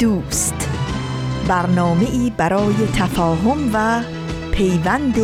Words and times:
دوست. 0.00 0.68
برنامه 1.48 2.04
ای 2.04 2.32
برای 2.36 2.74
تفاهم 2.96 3.70
و 3.74 4.02
پیوند 4.52 5.14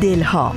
دلها. 0.00 0.54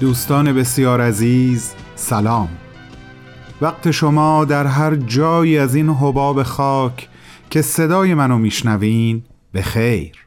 دوستان 0.00 0.52
بسیار 0.52 1.00
عزیز 1.00 1.72
سلام. 1.94 2.48
وقت 3.60 3.90
شما 3.90 4.44
در 4.44 4.66
هر 4.66 4.94
جایی 4.94 5.58
از 5.58 5.74
این 5.74 5.88
حباب 5.88 6.42
خاک 6.42 7.08
که 7.50 7.62
صدای 7.62 8.14
منو 8.14 8.38
میشنوین 8.38 9.22
به 9.52 9.62
خیر 9.62 10.19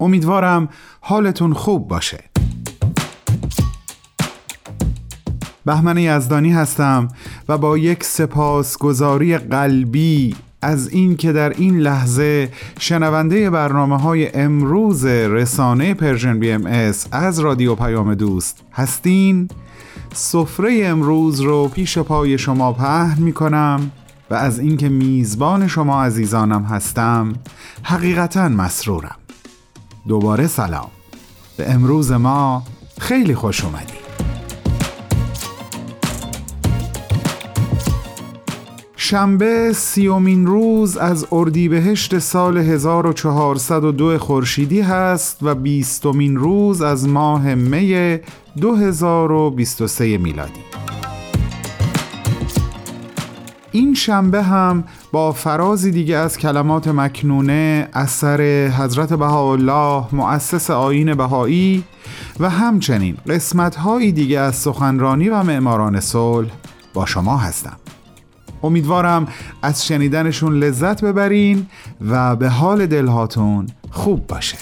امیدوارم 0.00 0.68
حالتون 1.00 1.52
خوب 1.52 1.88
باشه. 1.88 2.24
بهمن 5.64 5.98
یزدانی 5.98 6.52
هستم 6.52 7.08
و 7.48 7.58
با 7.58 7.78
یک 7.78 8.04
سپاسگزاری 8.04 9.38
قلبی 9.38 10.36
از 10.62 10.88
این 10.88 11.16
که 11.16 11.32
در 11.32 11.50
این 11.50 11.78
لحظه 11.78 12.48
شنونده 12.78 13.50
برنامه 13.50 13.98
های 13.98 14.34
امروز 14.34 15.04
رسانه 15.04 15.94
Persian 15.94 16.38
BMS 16.40 17.06
از 17.12 17.40
رادیو 17.40 17.74
پیام 17.74 18.14
دوست 18.14 18.62
هستین. 18.72 19.48
سفره 20.12 20.80
امروز 20.84 21.40
رو 21.40 21.68
پیش 21.68 21.98
پای 21.98 22.38
شما 22.38 22.72
پهن 22.72 23.22
می 23.22 23.32
کنم 23.32 23.90
و 24.30 24.34
از 24.34 24.58
اینکه 24.58 24.88
میزبان 24.88 25.68
شما 25.68 26.04
عزیزانم 26.04 26.62
هستم 26.62 27.32
حقیقتا 27.82 28.48
مسرورم. 28.48 29.19
دوباره 30.10 30.46
سلام. 30.46 30.90
به 31.56 31.70
امروز 31.70 32.12
ما 32.12 32.62
خیلی 33.00 33.34
خوش 33.34 33.64
اومدید 33.64 34.00
شنبه 38.96 39.72
سیومین 39.72 40.46
روز 40.46 40.96
از 40.96 41.26
اردیبهشت 41.32 42.18
سال 42.18 42.58
1402 42.58 44.18
خورشیدی 44.18 44.80
هست 44.80 45.38
و 45.42 45.54
بیستمین 45.54 46.36
روز 46.36 46.82
از 46.82 47.08
ماه 47.08 47.54
می 47.54 48.18
2023 48.60 50.18
میلادی. 50.18 50.60
این 53.72 53.94
شنبه 53.94 54.42
هم 54.42 54.84
با 55.12 55.32
فرازی 55.32 55.90
دیگه 55.90 56.16
از 56.16 56.38
کلمات 56.38 56.88
مکنونه 56.88 57.88
اثر 57.92 58.66
حضرت 58.66 59.12
بهاءالله 59.12 60.04
مؤسس 60.12 60.70
آین 60.70 61.14
بهایی 61.14 61.84
و 62.40 62.50
همچنین 62.50 63.16
قسمتهایی 63.26 64.12
دیگه 64.12 64.40
از 64.40 64.56
سخنرانی 64.56 65.28
و 65.28 65.42
معماران 65.42 66.00
صلح 66.00 66.50
با 66.94 67.06
شما 67.06 67.36
هستم. 67.36 67.76
امیدوارم 68.62 69.28
از 69.62 69.86
شنیدنشون 69.86 70.54
لذت 70.54 71.04
ببرین 71.04 71.66
و 72.08 72.36
به 72.36 72.48
حال 72.48 72.86
دلهاتون 72.86 73.66
خوب 73.90 74.26
باشه. 74.26 74.56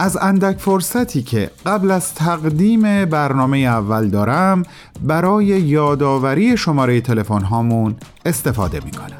از 0.00 0.16
اندک 0.16 0.58
فرصتی 0.58 1.22
که 1.22 1.50
قبل 1.66 1.90
از 1.90 2.14
تقدیم 2.14 3.04
برنامه 3.04 3.58
اول 3.58 4.08
دارم 4.08 4.62
برای 5.02 5.44
یادآوری 5.46 6.56
شماره 6.56 7.00
تلفن 7.00 7.44
هامون 7.44 7.96
استفاده 8.26 8.80
می 8.84 8.90
کنم 8.90 9.18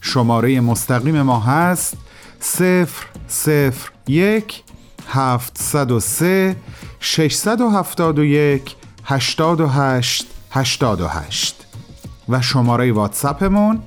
شماره 0.00 0.60
مستقیم 0.60 1.22
ما 1.22 1.40
هست 1.40 1.96
001 4.06 4.62
703 5.08 6.56
671 7.00 8.76
828 9.04 10.26
88 10.50 11.66
و 12.28 12.42
شماره 12.42 12.92
واتساپمون 12.92 13.82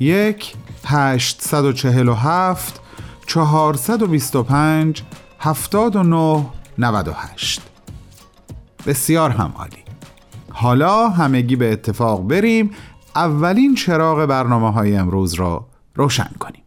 001 0.00 0.54
847 0.90 2.80
425 3.26 5.02
79 5.38 6.46
98 6.78 7.62
بسیار 8.86 9.30
هم 9.30 9.52
عالی. 9.58 9.84
حالا 10.50 11.08
همگی 11.08 11.56
به 11.56 11.72
اتفاق 11.72 12.28
بریم. 12.28 12.70
اولین 13.16 13.74
چراغ 13.74 14.26
برنامه 14.26 14.72
های 14.72 14.96
امروز 14.96 15.34
را 15.34 15.66
روشن 15.94 16.30
کنیم. 16.38 16.57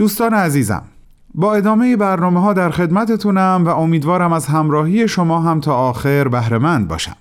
دوستان 0.00 0.34
عزیزم 0.34 0.82
با 1.34 1.54
ادامه 1.54 1.96
برنامه 1.96 2.40
ها 2.40 2.52
در 2.52 2.70
خدمتتونم 2.70 3.62
و 3.66 3.68
امیدوارم 3.68 4.32
از 4.32 4.46
همراهی 4.46 5.08
شما 5.08 5.40
هم 5.40 5.60
تا 5.60 5.74
آخر 5.74 6.28
بهرهمند 6.28 6.88
باشم. 6.88 7.16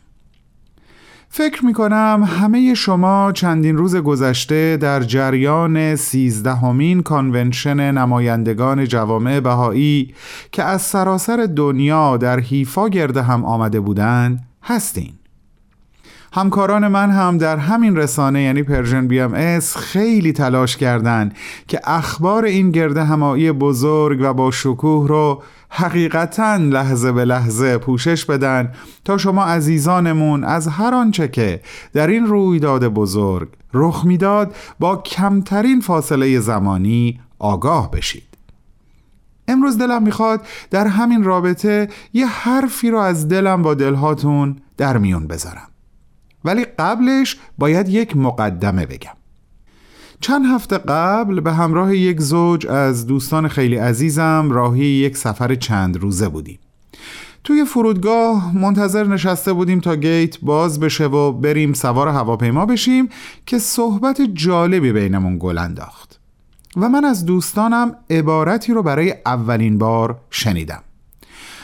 فکر 1.29 1.65
می 1.65 1.73
کنم 1.73 2.27
همه 2.27 2.73
شما 2.73 3.31
چندین 3.31 3.77
روز 3.77 3.95
گذشته 3.95 4.77
در 4.77 5.03
جریان 5.03 5.95
سیزدهمین 5.95 7.01
convention 7.01 7.91
نمایندگان 7.91 8.85
جوامع 8.85 9.39
بهایی 9.39 10.13
که 10.51 10.63
از 10.63 10.81
سراسر 10.81 11.49
دنیا 11.55 12.17
در 12.17 12.39
حیفا 12.39 12.89
گرد 12.89 13.21
هم 13.21 13.45
آمده 13.45 13.79
بودند 13.79 14.47
هستین. 14.63 15.19
همکاران 16.33 16.87
من 16.87 17.11
هم 17.11 17.37
در 17.37 17.57
همین 17.57 17.97
رسانه 17.97 18.41
یعنی 18.41 18.63
Persian 18.63 19.07
BMS 19.07 19.77
خیلی 19.77 20.33
تلاش 20.33 20.77
کردند 20.77 21.35
که 21.67 21.79
اخبار 21.83 22.45
این 22.45 22.71
گرده 22.71 23.03
همایی 23.03 23.51
بزرگ 23.51 24.19
و 24.21 24.33
با 24.33 24.51
شکوه 24.51 25.07
رو 25.07 25.43
حقیقتا 25.69 26.55
لحظه 26.55 27.11
به 27.11 27.25
لحظه 27.25 27.77
پوشش 27.77 28.25
بدن 28.25 28.71
تا 29.05 29.17
شما 29.17 29.43
عزیزانمون 29.43 30.43
از 30.43 30.67
هر 30.67 30.93
آنچه 30.93 31.27
که 31.27 31.61
در 31.93 32.07
این 32.07 32.25
رویداد 32.25 32.87
بزرگ 32.87 33.47
رخ 33.73 34.05
می‌داد 34.05 34.55
با 34.79 34.95
کمترین 34.95 35.81
فاصله 35.81 36.39
زمانی 36.39 37.19
آگاه 37.39 37.91
بشید. 37.91 38.23
امروز 39.47 39.77
دلم 39.77 40.03
می‌خواد 40.03 40.41
در 40.71 40.87
همین 40.87 41.23
رابطه 41.23 41.89
یه 42.13 42.27
حرفی 42.27 42.91
رو 42.91 42.97
از 42.97 43.27
دلم 43.27 43.61
با 43.61 43.73
دلهاتون 43.73 44.55
در 44.77 44.97
میون 44.97 45.27
بذارم. 45.27 45.67
ولی 46.45 46.65
قبلش 46.80 47.38
باید 47.57 47.89
یک 47.89 48.18
مقدمه 48.18 48.86
بگم. 48.86 49.13
چند 50.21 50.45
هفته 50.45 50.77
قبل 50.77 51.39
به 51.39 51.53
همراه 51.53 51.95
یک 51.95 52.21
زوج 52.21 52.68
از 52.68 53.07
دوستان 53.07 53.47
خیلی 53.47 53.75
عزیزم 53.75 54.47
راهی 54.51 54.86
یک 54.86 55.18
سفر 55.18 55.56
چند 55.56 55.97
روزه 55.97 56.30
بودیم. 56.30 56.59
توی 57.44 57.65
فرودگاه 57.65 58.57
منتظر 58.57 59.03
نشسته 59.03 59.53
بودیم 59.53 59.80
تا 59.80 59.95
گیت 59.95 60.39
باز 60.39 60.80
بشه 60.80 61.06
و 61.06 61.31
بریم 61.31 61.74
سوار 61.74 62.07
هواپیما 62.07 62.65
بشیم 62.65 63.09
که 63.45 63.59
صحبت 63.59 64.21
جالبی 64.21 64.91
بینمون 64.91 65.38
گل 65.39 65.57
انداخت. 65.57 66.19
و 66.77 66.89
من 66.89 67.06
از 67.06 67.25
دوستانم 67.25 67.95
عبارتی 68.09 68.74
رو 68.74 68.83
برای 68.83 69.15
اولین 69.25 69.77
بار 69.77 70.21
شنیدم. 70.30 70.83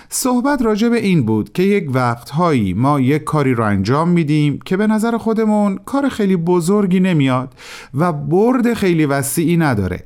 صحبت 0.10 0.62
راجع 0.62 0.90
به 0.90 0.98
این 0.98 1.26
بود 1.26 1.54
که 1.54 1.64
یک 1.64 1.90
وقتهایی 1.94 2.74
ما 2.74 3.00
یک 3.00 3.24
کاری 3.24 3.54
رو 3.54 3.64
انجام 3.64 4.10
میدیم 4.10 4.60
که 4.66 4.78
به 4.78 4.88
نظر 4.88 5.18
خودمون 5.18 5.80
کار 5.86 6.10
خیلی 6.10 6.36
بزرگی 6.36 7.00
نمیاد 7.00 7.54
و 7.94 8.14
برد 8.14 8.74
خیلی 8.74 9.06
وسیعی 9.06 9.58
نداره. 9.58 10.04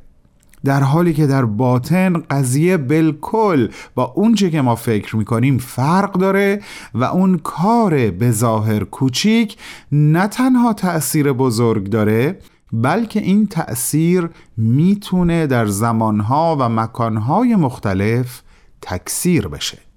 در 0.64 0.82
حالی 0.82 1.12
که 1.12 1.26
در 1.26 1.44
باطن 1.44 2.12
قضیه 2.12 2.76
بالکل 2.76 3.68
با 3.94 4.04
اونچه 4.04 4.50
که 4.50 4.60
ما 4.60 4.74
فکر 4.74 5.16
می‌کنیم 5.16 5.58
فرق 5.58 6.12
داره 6.12 6.62
و 6.94 7.04
اون 7.04 7.38
کار 7.38 8.10
به 8.10 8.30
ظاهر 8.30 8.84
کوچیک 8.84 9.56
نه 9.92 10.26
تنها 10.26 10.72
تأثیر 10.72 11.32
بزرگ 11.32 11.90
داره 11.90 12.38
بلکه 12.72 13.20
این 13.20 13.46
تأثیر 13.46 14.30
می‌تونه 14.56 15.46
در 15.46 15.66
زمانها 15.66 16.56
و 16.60 16.68
مکانهای 16.68 17.56
مختلف 17.56 18.42
تکثیر 18.82 19.48
بشه. 19.48 19.89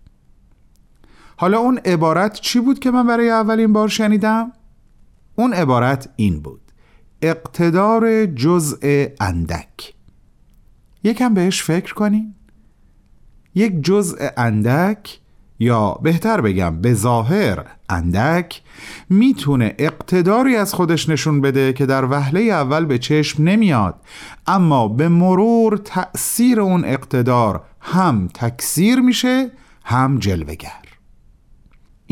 حالا 1.44 1.60
اون 1.60 1.78
عبارت 1.86 2.34
چی 2.34 2.60
بود 2.60 2.80
که 2.80 2.92
من 2.92 3.08
برای 3.08 3.30
اولین 3.30 3.74
بار 3.74 3.88
شنیدم؟ 3.88 4.52
اون 5.36 5.54
عبارت 5.54 6.10
این 6.16 6.40
بود. 6.40 6.62
اقتدار 7.22 8.26
جزء 8.26 9.06
اندک. 9.20 9.94
یکم 11.04 11.34
بهش 11.34 11.64
فکر 11.64 11.94
کنین. 11.94 12.34
یک 13.56 13.82
جزء 13.82 14.28
اندک 14.38 15.20
یا 15.60 16.00
بهتر 16.04 16.42
بگم 16.42 16.82
به 16.82 16.94
ظاهر 16.94 17.66
اندک 17.90 18.62
می‌تونه 19.10 19.76
اقتداری 19.78 20.56
از 20.56 20.74
خودش 20.74 21.10
نشون 21.10 21.42
بده 21.42 21.74
که 21.74 21.86
در 21.86 22.06
وهله 22.06 22.42
اول 22.42 22.86
به 22.86 22.98
چشم 22.98 23.44
نمیاد 23.44 23.96
اما 24.48 24.88
به 24.88 25.08
مرور 25.08 25.78
تأثیر 25.78 26.62
اون 26.62 26.86
اقتدار 26.86 27.64
هم 27.82 28.28
تکثیر 28.34 29.00
میشه 29.00 29.52
هم 29.84 30.20
جلوگر 30.20 30.83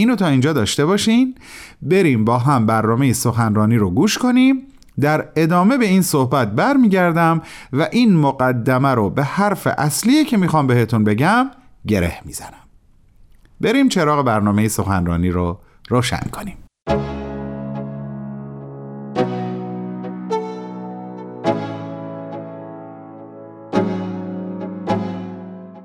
اینو 0.01 0.15
تا 0.15 0.27
اینجا 0.27 0.53
داشته 0.53 0.85
باشین. 0.85 1.35
بریم 1.81 2.25
با 2.25 2.37
هم 2.37 2.65
برنامه 2.65 3.13
سخنرانی 3.13 3.77
رو 3.77 3.89
گوش 3.89 4.17
کنیم. 4.17 4.55
در 4.99 5.27
ادامه 5.35 5.77
به 5.77 5.85
این 5.85 6.01
صحبت 6.01 6.51
برمیگردم 6.51 7.41
و 7.73 7.87
این 7.91 8.15
مقدمه 8.15 8.89
رو 8.89 9.09
به 9.09 9.23
حرف 9.23 9.67
اصلی 9.77 10.25
که 10.25 10.37
می‌خوام 10.37 10.67
بهتون 10.67 11.03
بگم 11.03 11.51
گره 11.87 12.13
می‌زنم. 12.25 12.67
بریم 13.61 13.89
چراغ 13.89 14.25
برنامه 14.25 14.67
سخنرانی 14.67 15.29
رو 15.29 15.59
روشن 15.89 16.29
کنیم. 16.31 16.57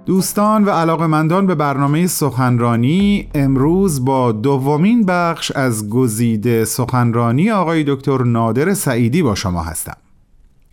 دوستان 0.07 0.65
و 0.65 0.71
علاقمندان 0.71 1.47
به 1.47 1.55
برنامه 1.55 2.07
سخنرانی 2.07 3.29
امروز 3.35 4.05
با 4.05 4.33
دومین 4.33 5.07
بخش 5.07 5.51
از 5.51 5.91
گزیده 5.91 6.65
سخنرانی 6.65 7.51
آقای 7.51 7.85
دکتر 7.87 8.23
نادر 8.23 8.75
سعیدی 8.75 9.23
با 9.23 9.35
شما 9.35 9.63
هستم. 9.63 9.97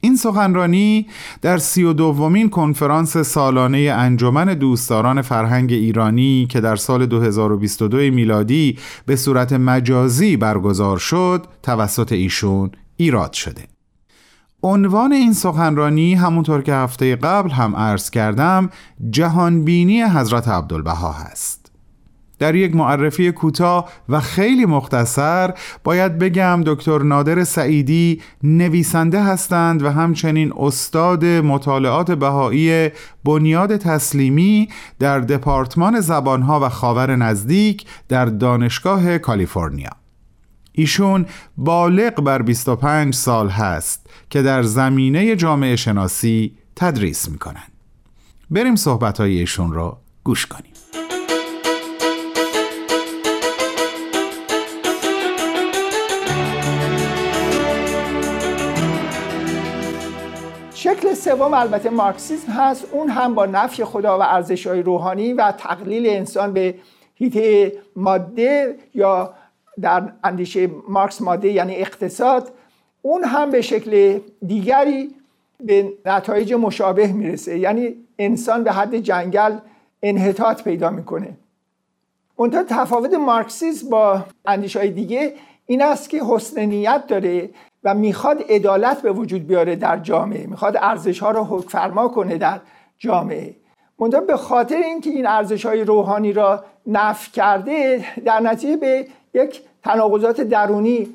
این 0.01 0.15
سخنرانی 0.15 1.07
در 1.41 1.57
سی 1.57 1.83
و 1.83 1.93
دومین 1.93 2.49
کنفرانس 2.49 3.17
سالانه 3.17 3.77
انجمن 3.77 4.45
دوستداران 4.45 5.21
فرهنگ 5.21 5.71
ایرانی 5.71 6.47
که 6.49 6.61
در 6.61 6.75
سال 6.75 7.05
2022 7.05 7.97
میلادی 7.97 8.77
به 9.05 9.15
صورت 9.15 9.53
مجازی 9.53 10.37
برگزار 10.37 10.97
شد 10.97 11.45
توسط 11.63 12.11
ایشون 12.11 12.71
ایراد 12.97 13.33
شده. 13.33 13.72
عنوان 14.63 15.13
این 15.13 15.33
سخنرانی 15.33 16.13
همونطور 16.13 16.61
که 16.61 16.73
هفته 16.73 17.15
قبل 17.15 17.49
هم 17.49 17.75
عرض 17.75 18.09
کردم 18.09 18.69
جهانبینی 19.09 20.01
حضرت 20.03 20.47
عبدالبها 20.47 21.11
هست. 21.11 21.71
در 22.39 22.55
یک 22.55 22.75
معرفی 22.75 23.31
کوتاه 23.31 23.89
و 24.09 24.19
خیلی 24.19 24.65
مختصر 24.65 25.53
باید 25.83 26.19
بگم 26.19 26.61
دکتر 26.65 26.99
نادر 26.99 27.43
سعیدی 27.43 28.21
نویسنده 28.43 29.23
هستند 29.23 29.83
و 29.83 29.89
همچنین 29.89 30.53
استاد 30.57 31.25
مطالعات 31.25 32.11
بهایی 32.11 32.89
بنیاد 33.23 33.77
تسلیمی 33.77 34.69
در 34.99 35.19
دپارتمان 35.19 35.99
زبانها 35.99 36.59
و 36.59 36.69
خاور 36.69 37.15
نزدیک 37.15 37.85
در 38.09 38.25
دانشگاه 38.25 39.17
کالیفرنیا. 39.17 40.02
ایشون 40.75 41.25
بالغ 41.57 42.21
بر 42.21 42.41
25 42.41 43.13
سال 43.13 43.49
هست 43.49 44.09
که 44.29 44.41
در 44.41 44.63
زمینه 44.63 45.35
جامعه 45.35 45.75
شناسی 45.75 46.57
تدریس 46.75 47.29
می‌کنن. 47.29 47.67
بریم 48.49 48.75
صحبت 48.75 49.19
ایشون 49.19 49.73
رو 49.73 49.97
گوش 50.23 50.45
کنیم. 50.45 50.73
شکل 60.75 61.13
سوم 61.13 61.53
البته 61.53 61.89
مارکسیسم 61.89 62.51
هست. 62.51 62.87
اون 62.91 63.09
هم 63.09 63.35
با 63.35 63.45
نفی 63.45 63.83
خدا 63.83 64.19
و 64.19 64.21
ارزش 64.21 64.67
های 64.67 64.81
روحانی 64.81 65.33
و 65.33 65.51
تقلیل 65.51 66.09
انسان 66.09 66.53
به 66.53 66.75
هیته 67.15 67.73
ماده 67.95 68.75
یا 68.95 69.33
در 69.81 70.03
اندیشه 70.23 70.69
مارکس 70.87 71.21
ماده 71.21 71.51
یعنی 71.51 71.75
اقتصاد 71.75 72.51
اون 73.01 73.23
هم 73.23 73.51
به 73.51 73.61
شکل 73.61 74.19
دیگری 74.47 75.15
به 75.59 75.93
نتایج 76.05 76.53
مشابه 76.53 77.07
می‌رسه. 77.07 77.59
یعنی 77.59 77.95
انسان 78.19 78.63
به 78.63 78.71
حد 78.71 78.95
جنگل 78.95 79.57
انحطاط 80.03 80.63
پیدا 80.63 80.89
می‌کنه. 80.89 81.37
منتها 82.39 82.63
تفاوت 82.63 83.13
مارکسیسم 83.13 83.89
با 83.89 84.23
اندیش 84.45 84.75
های 84.75 84.89
دیگه 84.91 85.33
این 85.65 85.81
است 85.81 86.09
که 86.09 86.21
حسن 86.23 86.65
نیت 86.65 87.07
داره 87.07 87.49
و 87.83 87.93
می‌خواد 87.93 88.43
عدالت 88.49 89.01
به 89.01 89.11
وجود 89.11 89.47
بیاره 89.47 89.75
در 89.75 89.97
جامعه. 89.97 90.47
می‌خواد 90.47 90.77
ارزش 90.77 91.19
ها 91.19 91.31
رو 91.31 91.43
حکم 91.43 91.69
فرما 91.69 92.07
کنه 92.07 92.37
در 92.37 92.59
جامعه. 92.97 93.55
منتها 93.99 94.21
به 94.21 94.37
خاطر 94.37 94.75
اینکه 94.75 95.09
این 95.09 95.27
ارزش 95.27 95.65
های 95.65 95.83
روحانی 95.83 96.33
را 96.33 96.63
نفی 96.87 97.31
کرده 97.31 98.05
در 98.25 98.39
نتیجه 98.39 98.77
به 98.77 99.07
یک 99.33 99.61
تناقضات 99.83 100.41
درونی 100.41 101.07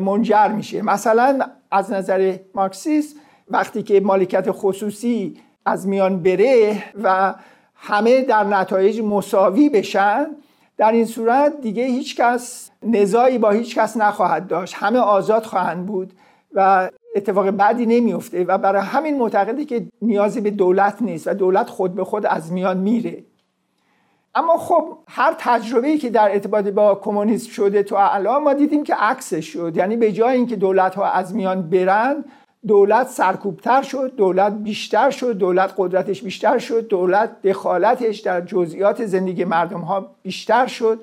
منجر 0.00 0.48
میشه. 0.48 0.82
مثلا 0.82 1.38
از 1.70 1.92
نظر 1.92 2.36
مارکسیست 2.54 3.16
وقتی 3.48 3.82
که 3.82 4.00
مالکیت 4.00 4.46
خصوصی 4.50 5.36
از 5.66 5.88
میان 5.88 6.22
بره 6.22 6.84
و 7.02 7.34
همه 7.74 8.20
در 8.20 8.44
نتایج 8.44 9.00
مساوی 9.00 9.68
بشن 9.68 10.26
در 10.76 10.92
این 10.92 11.04
صورت 11.04 11.60
دیگه 11.60 11.84
هیچ 11.84 12.16
کس 12.16 12.70
نزاعی 12.82 13.38
با 13.38 13.50
هیچ 13.50 13.78
کس 13.78 13.96
نخواهد 13.96 14.46
داشت. 14.46 14.74
همه 14.76 14.98
آزاد 14.98 15.44
خواهند 15.44 15.86
بود 15.86 16.12
و 16.54 16.90
اتفاق 17.16 17.50
بعدی 17.50 17.86
نمیفته 17.86 18.44
و 18.44 18.58
برای 18.58 18.82
همین 18.82 19.18
معتقده 19.18 19.64
که 19.64 19.86
نیازی 20.02 20.40
به 20.40 20.50
دولت 20.50 21.02
نیست 21.02 21.28
و 21.28 21.34
دولت 21.34 21.70
خود 21.70 21.94
به 21.94 22.04
خود 22.04 22.26
از 22.26 22.52
میان 22.52 22.76
میره. 22.76 23.24
اما 24.34 24.56
خب 24.56 24.98
هر 25.08 25.34
تجربه 25.38 25.98
که 25.98 26.10
در 26.10 26.32
ارتباط 26.32 26.64
با 26.64 26.94
کمونیسم 26.94 27.50
شده 27.50 27.82
تو 27.82 27.96
الان 27.98 28.42
ما 28.42 28.52
دیدیم 28.52 28.84
که 28.84 28.94
عکسش 28.94 29.52
شد. 29.52 29.76
یعنی 29.76 29.96
به 29.96 30.12
جای 30.12 30.36
اینکه 30.36 30.56
دولت 30.56 30.94
ها 30.94 31.10
از 31.10 31.34
میان 31.34 31.70
برن 31.70 32.24
دولت 32.66 33.08
سرکوبتر 33.08 33.82
شد 33.82 34.16
دولت 34.16 34.52
بیشتر 34.52 35.10
شد 35.10 35.32
دولت 35.32 35.74
قدرتش 35.76 36.22
بیشتر 36.22 36.58
شد 36.58 36.88
دولت 36.88 37.42
دخالتش 37.42 38.18
در 38.18 38.40
جزئیات 38.40 39.04
زندگی 39.06 39.44
مردم 39.44 39.80
ها 39.80 40.10
بیشتر 40.22 40.66
شد 40.66 41.00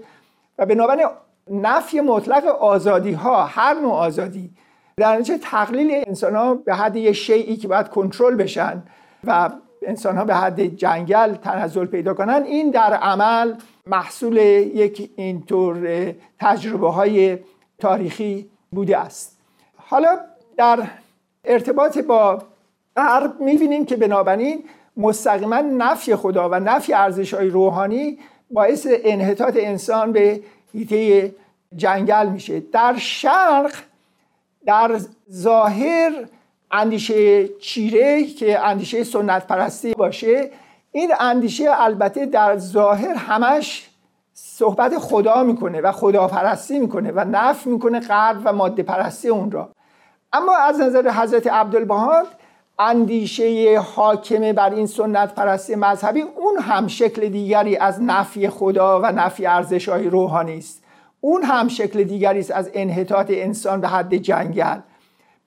و 0.57 0.65
بنابراین 0.65 1.07
نفی 1.51 2.01
مطلق 2.01 2.45
آزادی 2.45 3.11
ها 3.11 3.43
هر 3.43 3.73
نوع 3.73 3.93
آزادی 3.93 4.49
در 4.97 5.13
نتیجه 5.13 5.37
تقلیل 5.37 6.03
انسان 6.07 6.35
ها 6.35 6.53
به 6.55 6.75
حد 6.75 6.95
یه 6.95 7.11
شیعی 7.11 7.57
که 7.57 7.67
باید 7.67 7.89
کنترل 7.89 8.35
بشن 8.35 8.83
و 9.23 9.49
انسان 9.81 10.17
ها 10.17 10.25
به 10.25 10.35
حد 10.35 10.61
جنگل 10.61 11.35
تنزل 11.35 11.85
پیدا 11.85 12.13
کنن 12.13 12.43
این 12.43 12.71
در 12.71 12.93
عمل 12.93 13.53
محصول 13.85 14.37
یک 14.37 15.11
اینطور 15.15 16.13
تجربه 16.39 16.91
های 16.91 17.37
تاریخی 17.79 18.49
بوده 18.71 18.97
است. 18.97 19.37
حالا 19.77 20.19
در 20.57 20.87
ارتباط 21.45 21.97
با 21.97 22.43
غرب 22.97 23.41
می‌بینیم 23.41 23.85
که 23.85 23.95
بنابراین 23.95 24.63
مستقیما 24.97 25.61
نفی 25.61 26.15
خدا 26.15 26.49
و 26.49 26.55
نفی 26.55 26.93
ارزش 26.93 27.33
های 27.33 27.49
روحانی 27.49 28.19
باعث 28.51 28.87
انحطاط 29.03 29.57
انسان 29.59 30.11
به 30.11 30.41
هیته 30.73 31.35
جنگل 31.75 32.29
میشه. 32.29 32.59
در 32.59 32.95
شرق 32.97 33.73
در 34.65 34.99
ظاهر 35.31 36.11
اندیشه 36.71 37.47
چیره 37.47 38.23
که 38.23 38.59
اندیشه 38.59 39.03
سنت 39.03 39.47
پرستی 39.47 39.93
باشه 39.93 40.51
این 40.91 41.11
اندیشه 41.19 41.65
البته 41.69 42.25
در 42.25 42.57
ظاهر 42.57 43.13
همش 43.13 43.89
صحبت 44.33 44.97
خدا 44.97 45.43
می‌کنه 45.43 45.81
و 45.81 45.91
خداپرستی 45.91 46.79
می‌کنه 46.79 47.11
و 47.11 47.25
نف 47.31 47.67
می‌کنه 47.67 47.99
غرب 47.99 48.41
و 48.45 48.53
ماده 48.53 48.83
پرستی 48.83 49.29
اون 49.29 49.51
را. 49.51 49.69
اما 50.33 50.57
از 50.57 50.79
نظر 50.79 51.09
حضرت 51.09 51.47
عبدالبهاد 51.47 52.27
اندیشه 52.79 53.79
حاکمه 53.79 54.53
بر 54.53 54.73
این 54.73 54.87
سنت 54.87 55.35
پرستی 55.35 55.75
مذهبی 55.75 56.21
اون 56.21 56.57
هم 56.61 56.87
شکل 56.87 57.29
دیگری 57.29 57.77
از 57.77 58.01
نفی 58.01 58.49
خدا 58.49 58.99
و 58.99 59.05
نفی 59.05 59.45
ارزش 59.45 59.89
های 59.89 60.09
روحانی 60.09 60.57
است. 60.57 60.83
اون 61.21 61.43
هم 61.43 61.67
شکل 61.67 62.03
دیگری 62.03 62.39
است 62.39 62.51
از 62.51 62.69
انحطاط 62.73 63.27
انسان 63.29 63.81
به 63.81 63.87
حد 63.87 64.15
جنگل. 64.15 64.79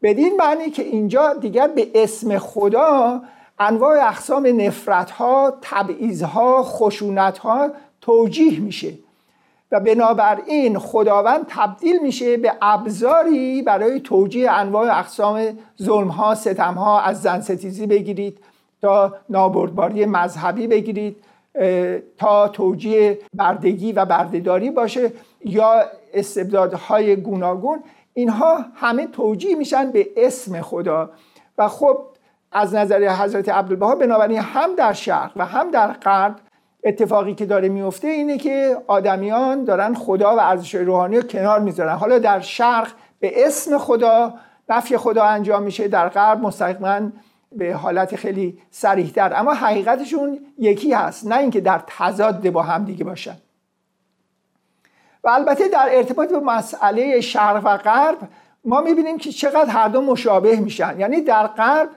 بدین 0.05 0.37
معنی 0.37 0.71
که 0.71 0.83
اینجا 0.83 1.35
دیگر 1.35 1.69
به 1.69 1.89
اسم 1.95 2.39
خدا 2.39 3.23
انواع 3.59 4.09
اقسام 4.09 4.61
نفرت 4.61 5.11
ها 5.11 5.59
تبعیض 5.63 6.23
ها 6.23 6.63
خشونت 6.63 7.39
ها 7.39 7.71
توجیه 8.01 8.61
میشه 8.61 8.93
و 9.73 9.81
بنابراین 9.81 10.79
خداوند 10.79 11.47
تبدیل 11.49 12.03
میشه 12.03 12.37
به 12.37 12.53
ابزاری 12.63 13.63
برای 13.63 14.01
توجیه 14.01 14.51
انواع 14.51 14.99
اقسام 14.99 15.59
ظلم 15.83 16.09
ها 16.09 16.35
ستم 16.35 16.75
ها 16.75 17.01
از 17.01 17.23
زن 17.23 17.41
ستیزی 17.41 17.87
بگیرید 17.87 18.39
تا 18.83 19.15
نابردباری 19.29 20.07
مذهبی 20.07 20.67
بگیرید 20.67 21.17
تا 22.19 22.49
توجیه 22.49 23.19
بردگی 23.35 23.93
و 23.93 24.05
بردهداری 24.05 24.71
باشه 24.71 25.13
یا 25.45 25.85
استبدادهای 26.15 27.17
گوناگون. 27.17 27.79
اینها 28.15 28.65
همه 28.75 29.07
توجیه 29.07 29.55
میشن 29.55 29.91
به 29.91 30.09
اسم 30.17 30.61
خدا. 30.61 31.11
و 31.59 31.69
خب 31.69 31.99
از 32.53 32.75
نظر 32.75 33.09
حضرت 33.09 33.49
عبدالبها 33.49 33.95
بنابراین 33.95 34.39
هم 34.39 34.75
در 34.75 34.93
شرق 34.93 35.33
و 35.37 35.45
هم 35.45 35.71
در 35.71 35.93
غرب 35.93 36.37
اتفاقی 36.85 37.35
که 37.35 37.47
داره 37.47 37.69
میفته 37.69 38.09
اینه 38.09 38.39
که 38.39 38.77
آدمیان 38.87 39.65
دارن 39.65 39.95
خدا 39.95 40.37
و 40.37 40.41
ارزش 40.41 40.75
روحانی 40.75 41.17
رو 41.17 41.23
کنار 41.23 41.61
می‌ذارن. 41.61 41.95
حالا 41.95 42.19
در 42.19 42.41
شرق 42.41 42.93
به 43.21 43.47
اسم 43.47 43.79
خدا 43.79 44.35
نفی 44.69 44.97
خدا 44.97 45.25
انجام 45.25 45.63
میشه. 45.63 45.89
در 45.89 46.09
غرب 46.09 46.41
مستقیما 46.41 47.01
به 47.53 47.75
حالت 47.75 48.17
خیلی 48.17 48.59
سریحتر 48.71 49.33
اما 49.37 49.55
حقیقتشون 49.55 50.39
یکی 50.59 50.93
هست 50.93 51.27
نه 51.27 51.39
اینکه 51.39 51.61
در 51.61 51.83
تضاد 51.87 52.51
با 52.51 52.63
هم 52.63 52.85
دیگه 52.85 53.05
باشن. 53.05 53.37
و 55.25 55.29
البته 55.29 55.69
در 55.69 55.89
ارتباط 55.91 56.33
با 56.33 56.41
مسئله 56.41 57.21
شرق 57.21 57.63
و 57.65 57.77
غرب 57.77 58.19
ما 58.65 58.81
می‌بینیم 58.81 59.19
که 59.19 59.33
چقدر 59.33 59.71
هر 59.71 59.89
دو 59.89 60.01
مشابه 60.01 60.57
میشن. 60.57 61.01
یعنی 61.01 61.21
در 61.21 61.47
غرب 61.47 61.89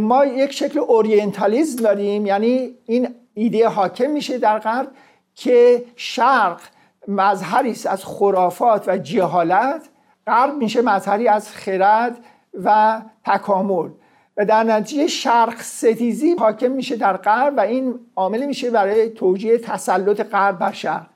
ما 0.00 0.24
یک 0.24 0.52
شکل 0.52 0.78
اورینتالیزم 0.78 1.82
داریم 1.82 2.26
یعنی 2.26 2.74
این 2.86 3.08
ایده 3.34 3.68
حاکم 3.68 4.10
میشه 4.10 4.38
در 4.38 4.58
غرب 4.58 4.88
که 5.34 5.84
شرق 5.96 6.60
مظهری 7.08 7.70
است 7.70 7.86
از 7.86 8.04
خرافات 8.04 8.88
و 8.88 8.98
جهالت 8.98 9.88
غرب 10.26 10.56
میشه 10.56 10.82
مظهری 10.82 11.28
از 11.28 11.50
خرد 11.50 12.16
و 12.64 13.00
تکامل. 13.24 13.88
و 14.36 14.44
در 14.44 14.62
نتیجه 14.64 15.06
شرق 15.06 15.60
ستیزی 15.60 16.34
حاکم 16.34 16.70
میشه 16.70 16.96
در 16.96 17.16
غرب 17.16 17.54
و 17.56 17.60
این 17.60 17.94
عاملی 18.16 18.46
میشه 18.46 18.70
برای 18.70 19.10
توجیه 19.10 19.58
تسلط 19.58 20.20
غرب 20.20 20.58
بر 20.58 20.72
شرق. 20.72 21.11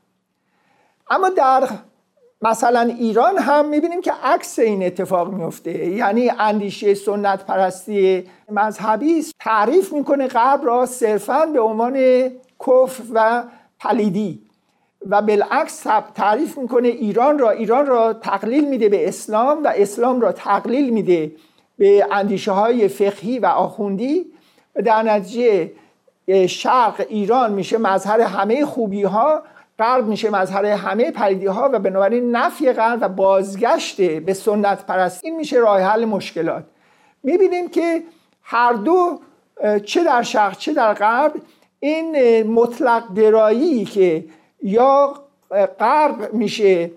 اما 1.10 1.28
در 1.28 1.68
مثلا 2.42 2.80
ایران 2.80 3.38
هم 3.38 3.68
می‌بینیم 3.68 4.00
که 4.00 4.12
عکس 4.24 4.58
این 4.58 4.86
اتفاق 4.86 5.32
میفته 5.32 5.86
یعنی 5.86 6.30
اندیشه 6.38 6.94
سنت 6.94 7.46
پرستی 7.46 8.24
مذهبی 8.50 9.24
تعریف 9.40 9.92
می‌کنه 9.92 10.26
غرب 10.26 10.64
را 10.64 10.86
صرفا 10.86 11.46
به 11.46 11.60
عنوان 11.60 12.28
کفر 12.60 13.02
و 13.14 13.44
پلیدی 13.80 14.42
و 15.08 15.22
بالعکس 15.22 15.86
تعریف 16.14 16.58
می‌کنه 16.58 16.88
ایران 16.88 17.38
را. 17.38 17.50
ایران 17.50 17.86
را 17.86 18.12
تقلیل 18.12 18.68
میده 18.68 18.88
به 18.88 19.08
اسلام 19.08 19.64
و 19.64 19.72
اسلام 19.76 20.20
را 20.20 20.32
تقلیل 20.32 20.90
میده 20.90 21.32
به 21.78 22.06
اندیشه 22.10 22.52
های 22.52 22.88
فقهی 22.88 23.38
و 23.38 23.46
آخوندی. 23.46 24.26
و 24.76 24.82
در 24.82 25.02
نتیجه 25.02 25.72
شرق 26.46 27.06
ایران 27.08 27.52
میشه 27.52 27.78
مظهر 27.78 28.20
همه 28.20 28.66
خوبی 28.66 29.02
ها 29.02 29.42
غرب 29.78 30.06
میشه 30.06 30.30
مظهر 30.30 30.64
همه 30.64 31.10
پریدی 31.10 31.46
ها 31.46 31.70
و 31.72 31.78
بنابراین 31.78 32.36
نفی 32.36 32.72
غرب 32.72 32.98
و 33.02 33.08
بازگشت 33.08 34.00
به 34.00 34.34
سنت 34.34 34.86
پرستی 34.86 35.26
این 35.26 35.36
میشه 35.36 35.56
راه 35.56 35.80
حل 35.80 36.04
مشکلات. 36.04 36.64
می‌بینیم 37.22 37.68
که 37.68 38.02
هر 38.42 38.72
دو 38.72 39.20
چه 39.84 40.04
در 40.04 40.22
شرق 40.22 40.56
چه 40.58 40.72
در 40.72 40.94
غرب 40.94 41.32
این 41.80 42.42
مطلق 42.42 43.14
درایی 43.14 43.84
که 43.84 44.24
یا 44.62 45.14
غرب 45.80 46.34
میشه 46.34 46.90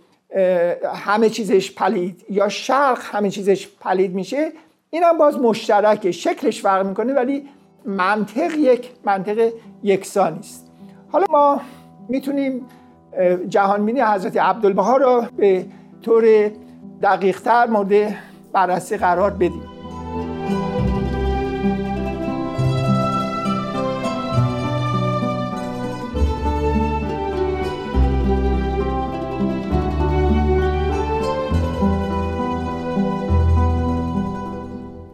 همه 0.95 1.29
چیزش 1.29 1.71
پلید 1.71 2.25
یا 2.29 2.49
شرق 2.49 2.99
همه 3.01 3.29
چیزش 3.29 3.67
پلید 3.67 4.13
میشه 4.15 4.51
این 4.89 5.03
هم 5.03 5.17
باز 5.17 5.39
مشترکه. 5.39 6.11
شکلش 6.11 6.61
فرق 6.61 6.85
می‌کنه 6.85 7.13
ولی 7.13 7.49
منطق 7.85 8.55
یک 8.57 8.91
منطق 9.03 9.51
یکسانی 9.83 10.39
است. 10.39 10.71
حالا 11.11 11.25
ما 11.29 11.61
می‌تونیم 12.09 12.65
جهانبینی 13.49 14.01
حضرت 14.01 14.37
عبدالبها 14.37 14.97
را 14.97 15.27
به 15.37 15.65
طور 16.01 16.51
دقیقتر 17.01 17.67
مورد 17.67 18.15
بررسی 18.53 18.97
قرار 18.97 19.31
بدیم. 19.31 19.78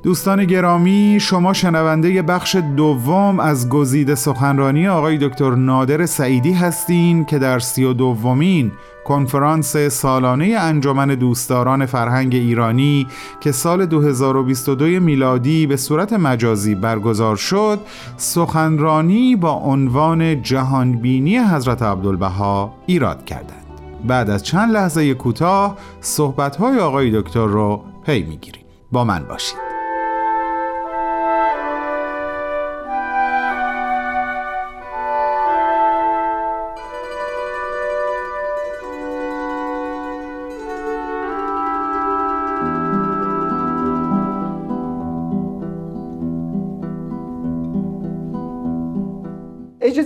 دوستان 0.06 0.46
گرامی 0.46 1.18
شما 1.22 1.54
شنونده 1.54 2.22
بخش 2.22 2.56
دوم 2.56 3.40
از 3.40 3.70
گزیده 3.70 4.16
سخنرانی 4.16 4.88
آقای 4.88 5.18
دکتر 5.18 5.56
نادر 5.56 6.06
سعیدی 6.06 6.54
هستین 6.54 7.26
که 7.26 7.40
در 7.40 7.60
سی 7.60 7.84
و 7.84 7.94
دومین 7.94 8.72
کنفرانس 9.06 9.78
سالانه 9.78 10.46
انجمن 10.46 11.08
دوستداران 11.08 11.86
فرهنگ 11.86 12.36
ایرانی 12.36 13.08
که 13.40 13.52
سال 13.52 13.86
2022 13.86 14.86
میلادی 14.86 15.68
به 15.68 15.78
صورت 15.78 16.14
مجازی 16.14 16.76
برگزار 16.76 17.36
شد 17.36 17.80
سخنرانی 18.18 19.36
با 19.36 19.52
عنوان 19.52 20.42
جهانبینی 20.42 21.38
حضرت 21.38 21.82
عبدالبها 21.82 22.74
ایراد 22.86 23.26
کردند. 23.26 23.66
بعد 24.08 24.30
از 24.30 24.44
چند 24.44 24.72
لحظه 24.72 25.14
کوتاه 25.14 25.78
صحبت‌های 26.02 26.80
آقای 26.80 27.22
دکتر 27.22 27.46
رو 27.46 27.82
پی 28.06 28.24
می‌گیریم. 28.24 28.66
با 28.92 29.04
من 29.04 29.24
باشید. 29.30 29.75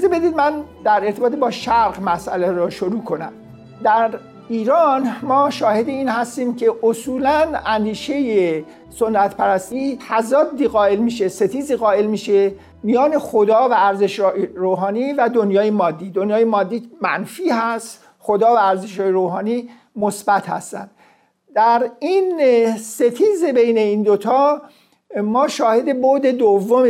اجازه 0.09 0.19
بدید 0.19 0.35
من 0.37 0.63
در 0.83 1.05
ارتباط 1.05 1.35
با 1.35 1.51
شرق 1.51 2.01
مسئله 2.01 2.51
را 2.51 2.69
شروع 2.69 3.03
کنم. 3.03 3.33
در 3.83 4.19
ایران 4.49 5.15
ما 5.23 5.49
شاهد 5.49 5.87
این 5.87 6.07
هستیم 6.09 6.55
که 6.55 6.73
اصولا 6.83 7.51
اندیشه 7.65 8.63
سنت 8.89 9.35
پرستی 9.35 9.99
تضادی 10.09 10.67
قائل 10.67 10.99
میشه 10.99 11.27
ستیزی 11.27 11.75
قائل 11.75 12.05
میشه 12.05 12.51
میان 12.83 13.19
خدا 13.19 13.69
و 13.69 13.73
ارزش 13.73 14.19
روحانی 14.55 15.13
و 15.13 15.29
دنیای 15.29 15.71
مادی. 15.71 16.09
دنیای 16.09 16.43
مادی 16.43 16.91
منفی 17.01 17.49
هست 17.49 18.03
خدا 18.19 18.53
و 18.53 18.57
ارزش 18.57 18.99
روحانی 18.99 19.69
مثبت 19.95 20.49
هستند. 20.49 20.91
در 21.55 21.91
این 21.99 22.41
ستیز 22.77 23.45
بین 23.45 23.77
این 23.77 24.03
دوتا 24.03 24.61
ما 25.23 25.47
شاهد 25.47 26.01
بود 26.01 26.21
دوم 26.21 26.87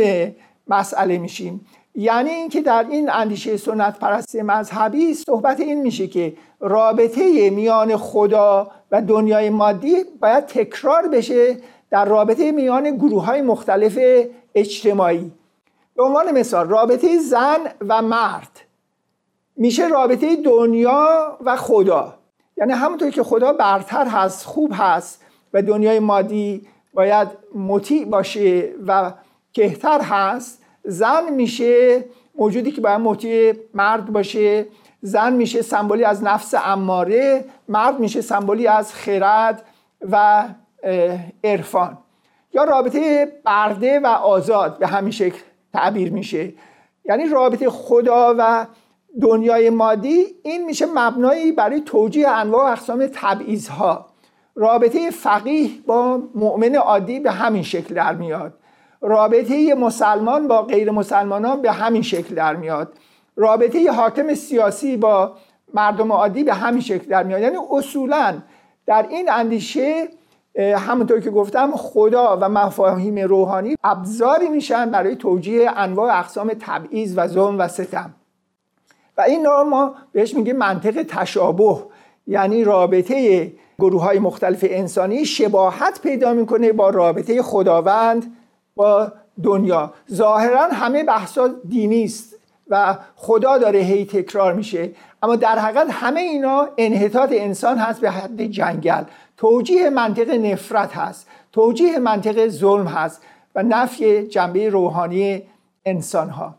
مسئله 0.68 1.18
میشیم. 1.18 1.66
یعنی 2.00 2.30
اینکه 2.30 2.60
در 2.60 2.86
این 2.90 3.10
اندیشه 3.10 3.56
سنت 3.56 3.98
پرستی 3.98 4.42
مذهبی 4.42 5.14
صحبت 5.14 5.60
این 5.60 5.80
میشه 5.82 6.06
که 6.06 6.36
رابطه 6.60 7.50
میان 7.50 7.96
خدا 7.96 8.70
و 8.90 9.02
دنیای 9.02 9.50
مادی 9.50 9.96
باید 10.20 10.46
تکرار 10.46 11.08
بشه 11.08 11.56
در 11.90 12.04
رابطه 12.04 12.52
میان 12.52 12.96
گروه 12.96 13.24
های 13.24 13.42
مختلف 13.42 13.98
اجتماعی. 14.54 15.32
به 15.96 16.02
عنوان 16.02 16.30
مثال 16.30 16.68
رابطه 16.68 17.18
زن 17.18 17.58
و 17.88 18.02
مرد. 18.02 18.60
میشه 19.56 19.88
رابطه 19.88 20.36
دنیا 20.36 21.38
و 21.44 21.56
خدا. 21.56 22.14
یعنی 22.56 22.72
همونطور 22.72 23.10
که 23.10 23.22
خدا 23.22 23.52
برتر 23.52 24.06
هست 24.06 24.46
خوب 24.46 24.72
هست 24.74 25.24
و 25.52 25.62
دنیای 25.62 25.98
مادی 25.98 26.66
باید 26.94 27.28
مطیع 27.54 28.04
باشه 28.04 28.72
و 28.86 29.12
کهتر 29.52 30.00
هست 30.00 30.59
زن 30.90 31.32
میشه 31.32 32.04
موجودی 32.34 32.70
که 32.70 32.80
باید 32.80 33.00
مطیع 33.00 33.54
مرد 33.74 34.12
باشه 34.12 34.66
زن 35.02 35.32
میشه 35.32 35.62
سمبولی 35.62 36.04
از 36.04 36.24
نفس 36.24 36.54
اماره 36.64 37.44
مرد 37.68 38.00
میشه 38.00 38.20
سمبولی 38.20 38.66
از 38.66 38.94
خرد 38.94 39.64
و 40.10 40.44
عرفان. 41.44 41.98
یا 42.52 42.64
رابطه 42.64 43.32
برده 43.44 44.00
و 44.00 44.06
آزاد 44.06 44.78
به 44.78 44.86
همین 44.86 45.10
شکل 45.10 45.38
تعبیر 45.72 46.12
میشه. 46.12 46.52
یعنی 47.04 47.28
رابطه 47.28 47.70
خدا 47.70 48.34
و 48.38 48.66
دنیای 49.22 49.70
مادی 49.70 50.26
این 50.42 50.64
میشه 50.64 50.86
مبنایی 50.94 51.52
برای 51.52 51.80
توجیه 51.80 52.28
انواع 52.28 52.68
و 52.68 52.72
اقسام 52.72 53.10
ها 53.70 54.06
رابطه 54.54 55.10
فقیه 55.10 55.70
با 55.86 56.22
مؤمن 56.34 56.74
عادی 56.74 57.20
به 57.20 57.30
همین 57.30 57.62
شکل 57.62 57.94
در 57.94 58.14
میاد. 58.14 58.59
رابطه 59.00 59.74
مسلمان 59.74 60.48
با 60.48 60.62
غیر 60.62 60.90
مسلمانان 60.90 61.62
به 61.62 61.72
همین 61.72 62.02
شکل 62.02 62.34
در 62.34 62.56
میاد. 62.56 62.92
رابطه 63.36 63.92
حاکم 63.92 64.34
سیاسی 64.34 64.96
با 64.96 65.32
مردم 65.74 66.12
عادی 66.12 66.44
به 66.44 66.54
همین 66.54 66.80
شکل 66.80 67.08
در 67.08 67.22
میاد. 67.22 67.40
یعنی 67.40 67.56
اصولا 67.70 68.38
در 68.86 69.06
این 69.10 69.30
اندیشه 69.30 70.08
همونطور 70.76 71.20
که 71.20 71.30
گفتم 71.30 71.70
خدا 71.76 72.38
و 72.40 72.48
مفاهیم 72.48 73.18
روحانی 73.18 73.76
ابزاری 73.84 74.48
میشن 74.48 74.90
برای 74.90 75.16
توجیه 75.16 75.70
انواع 75.76 76.18
اقسام 76.18 76.52
تبعیض 76.60 77.14
و 77.16 77.26
ظلم 77.26 77.58
و 77.58 77.68
ستم. 77.68 78.14
و 79.16 79.20
این 79.20 79.42
نوع 79.42 79.62
ما 79.62 79.94
بهش 80.12 80.34
میگیم 80.34 80.56
منطق 80.56 81.02
تشابه. 81.02 81.76
یعنی 82.26 82.64
رابطه 82.64 83.52
گروه 83.78 84.02
های 84.02 84.18
مختلف 84.18 84.64
انسانی 84.68 85.24
شباهت 85.24 86.00
پیدا 86.02 86.32
می‌کنه 86.32 86.72
با 86.72 86.90
رابطه 86.90 87.42
خداوند 87.42 88.36
با 88.76 89.12
دنیا. 89.42 89.92
ظاهرا 90.12 90.68
همه 90.68 91.04
بحثا 91.04 91.48
دینی 91.68 92.04
است 92.04 92.36
و 92.68 92.98
خدا 93.16 93.58
داره 93.58 93.78
هی 93.78 94.04
تکرار 94.04 94.52
میشه 94.52 94.90
اما 95.22 95.36
در 95.36 95.58
حقیقت 95.58 95.86
همه 95.90 96.20
اینا 96.20 96.68
انحطاط 96.78 97.30
انسان 97.32 97.78
هست 97.78 98.00
به 98.00 98.10
حد 98.10 98.42
جنگل. 98.42 99.04
توجیه 99.36 99.90
منطق 99.90 100.30
نفرت 100.30 100.96
هست 100.96 101.28
توجیه 101.52 101.98
منطق 101.98 102.48
ظلم 102.48 102.86
هست 102.86 103.22
و 103.54 103.62
نفی 103.62 104.26
جنبه 104.26 104.68
روحانی 104.68 105.42
انسان 105.84 106.30
ها 106.30 106.54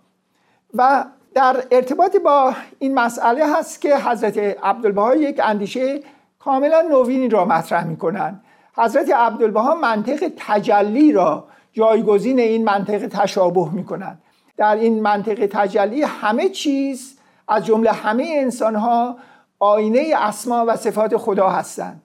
و 0.74 1.06
در 1.34 1.64
ارتباط 1.72 2.16
با 2.18 2.54
این 2.80 2.94
مسئله 2.94 3.56
هست 3.56 3.82
که 3.82 3.98
حضرت 3.98 4.38
عبدالبها 4.64 5.16
یک 5.16 5.42
اندیشه 5.44 6.00
کاملا 6.40 6.82
نوینی 6.82 7.30
را 7.30 7.46
مطرح 7.46 7.84
می 7.88 7.98
کنند 7.98 8.44
حضرت 8.78 9.10
عبدالبها 9.10 9.76
منطق 9.76 10.32
تجلی 10.38 11.12
را 11.12 11.48
جایگزین 11.74 12.40
این 12.40 12.64
منطق 12.64 13.08
تشابه 13.08 13.74
می 13.74 13.86
کنند 13.86 14.22
در 14.58 14.76
این 14.76 15.02
منطق 15.02 15.48
تجلی 15.52 16.02
همه 16.02 16.50
چیز 16.50 17.18
از 17.48 17.66
جمله 17.66 17.92
همه 17.92 18.28
انسان 18.38 18.76
ها 18.76 19.18
آینه 19.60 20.14
اسما 20.18 20.66
و 20.68 20.76
صفات 20.76 21.18
خدا 21.18 21.50
هستند. 21.50 22.02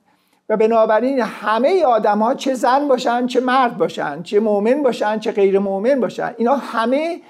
و 0.49 0.57
بنابراین 0.57 1.21
همه 1.21 1.85
آدم 1.85 2.19
ها 2.19 2.35
چه 2.35 2.55
زن 2.55 2.89
باشن 2.89 3.27
چه 3.27 3.41
مرد 3.41 3.77
باشن 3.77 4.23
چه 4.23 4.41
مؤمن 4.41 4.83
باشن 4.83 5.19
چه 5.19 5.33
غیر 5.33 5.59
مؤمن 5.59 6.01
باشن. 6.01 6.35
اینا 6.37 6.57
همه 6.57 7.21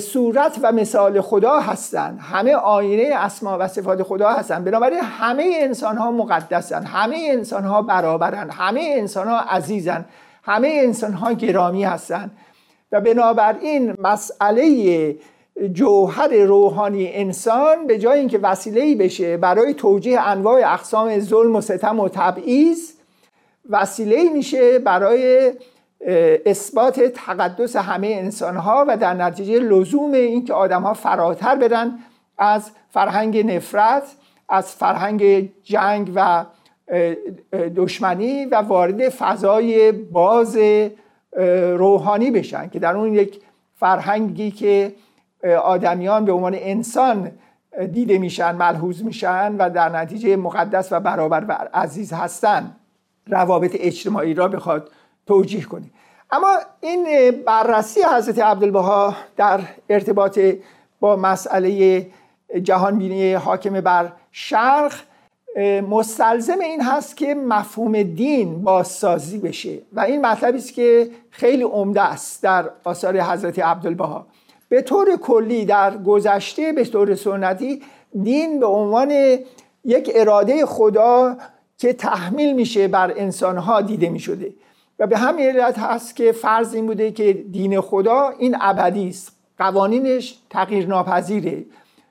صورت 0.00 0.58
و 0.62 0.72
مثال 0.72 1.20
خدا 1.20 1.60
هستند. 1.60 2.20
همه 2.32 2.54
آینه 2.54 3.16
اسما 3.16 3.56
و 3.60 3.68
صفات 3.68 4.02
خدا 4.02 4.30
هستند. 4.30 4.64
بنابراین 4.64 5.00
همه 5.00 5.52
انسان 5.56 5.96
ها 5.96 6.10
مقدسن 6.10 6.84
همه 6.84 7.28
انسان 7.30 7.64
ها 7.64 7.82
برابرن 7.82 8.50
همه 8.50 8.94
انسان 8.96 9.28
ها 9.28 9.38
عزیزن 9.40 10.04
همه 10.42 10.80
انسان 10.82 11.12
ها 11.12 11.32
گرامی 11.32 11.84
هستند. 11.84 12.30
و 12.92 13.00
بنابراین 13.00 13.94
مسئله 13.98 15.16
جوهر 15.72 16.28
روحانی 16.28 17.10
انسان 17.12 17.86
به 17.86 17.98
جای 17.98 18.18
اینکه 18.18 18.38
وسیله 18.38 18.94
بشه 18.94 19.36
برای 19.36 19.74
توجیه 19.74 20.20
انواع 20.20 20.72
اقسام 20.72 21.18
ظلم 21.18 21.56
و 21.56 21.60
ستم 21.60 22.00
و 22.00 22.08
تبعیض 22.08 22.92
وسیله 23.70 24.30
میشه 24.34 24.78
برای 24.78 25.52
اثبات 26.46 27.00
تقدس 27.00 27.76
همه 27.76 28.06
انسان 28.06 28.56
ها 28.56 28.84
و 28.88 28.96
در 28.96 29.14
نتیجه 29.14 29.58
لزوم 29.58 30.12
اینکه 30.12 30.54
آدم 30.54 30.82
ها 30.82 30.94
فراتر 30.94 31.56
برن 31.56 31.98
از 32.38 32.70
فرهنگ 32.90 33.52
نفرت 33.52 34.02
از 34.48 34.74
فرهنگ 34.74 35.50
جنگ 35.62 36.12
و 36.14 36.44
دشمنی 37.76 38.44
و 38.44 38.54
وارد 38.54 39.08
فضای 39.08 39.92
باز 39.92 40.58
روحانی 41.76 42.30
بشن 42.30 42.68
که 42.68 42.78
در 42.78 42.96
اون 42.96 43.14
یک 43.14 43.40
فرهنگی 43.74 44.50
که 44.50 44.92
آدمیان 45.62 46.24
به 46.24 46.32
عنوان 46.32 46.54
انسان 46.54 47.32
دیده 47.92 48.18
میشن 48.18 48.54
ملحوظ 48.54 49.02
میشن 49.02 49.56
و 49.58 49.70
در 49.70 49.88
نتیجه 49.88 50.36
مقدس 50.36 50.88
و 50.92 51.00
برابر 51.00 51.44
و 51.48 51.52
عزیز 51.74 52.12
هستن 52.12 52.76
روابط 53.26 53.76
اجتماعی 53.80 54.34
را 54.34 54.48
بخواد 54.48 54.90
توجیه 55.26 55.64
کنه. 55.64 55.90
اما 56.30 56.56
این 56.80 57.30
بررسی 57.46 58.00
حضرت 58.16 58.38
عبدالبها 58.38 59.14
در 59.36 59.60
ارتباط 59.88 60.40
با 61.00 61.16
مسئله 61.16 62.06
جهانبینی 62.62 63.34
حاکم 63.34 63.80
بر 63.80 64.12
شرق 64.32 64.92
مستلزم 65.90 66.60
این 66.60 66.82
هست 66.82 67.16
که 67.16 67.34
مفهوم 67.34 68.02
دین 68.02 68.62
بازسازی 68.62 69.38
بشه. 69.38 69.78
و 69.92 70.00
این 70.00 70.26
مطلبی 70.26 70.58
است 70.58 70.72
که 70.72 71.10
خیلی 71.30 71.62
عمده 71.62 72.02
است 72.02 72.42
در 72.42 72.70
آثار 72.84 73.20
حضرت 73.20 73.58
عبدالبها. 73.58 74.26
به 74.68 74.82
طور 74.82 75.16
کلی 75.16 75.64
در 75.64 75.96
گذشته 75.96 76.72
به 76.72 76.84
طور 76.84 77.14
سنتی 77.14 77.82
دین 78.22 78.60
به 78.60 78.66
عنوان 78.66 79.38
یک 79.84 80.10
اراده 80.14 80.66
خدا 80.66 81.36
که 81.78 81.92
تحمیل 81.92 82.52
میشه 82.52 82.88
بر 82.88 83.12
انسانها 83.16 83.80
دیده 83.80 84.08
می‌شده. 84.08 84.52
و 84.98 85.06
به 85.06 85.18
همین 85.18 85.46
علت 85.46 85.78
هست 85.78 86.16
که 86.16 86.32
فرض 86.32 86.74
این 86.74 86.86
بوده 86.86 87.10
که 87.10 87.32
دین 87.32 87.80
خدا 87.80 88.32
این 88.38 88.56
ابدی 88.60 89.08
است. 89.08 89.32
قوانینش 89.58 90.38
تغییر 90.50 90.86
ناپذیره 90.86 91.64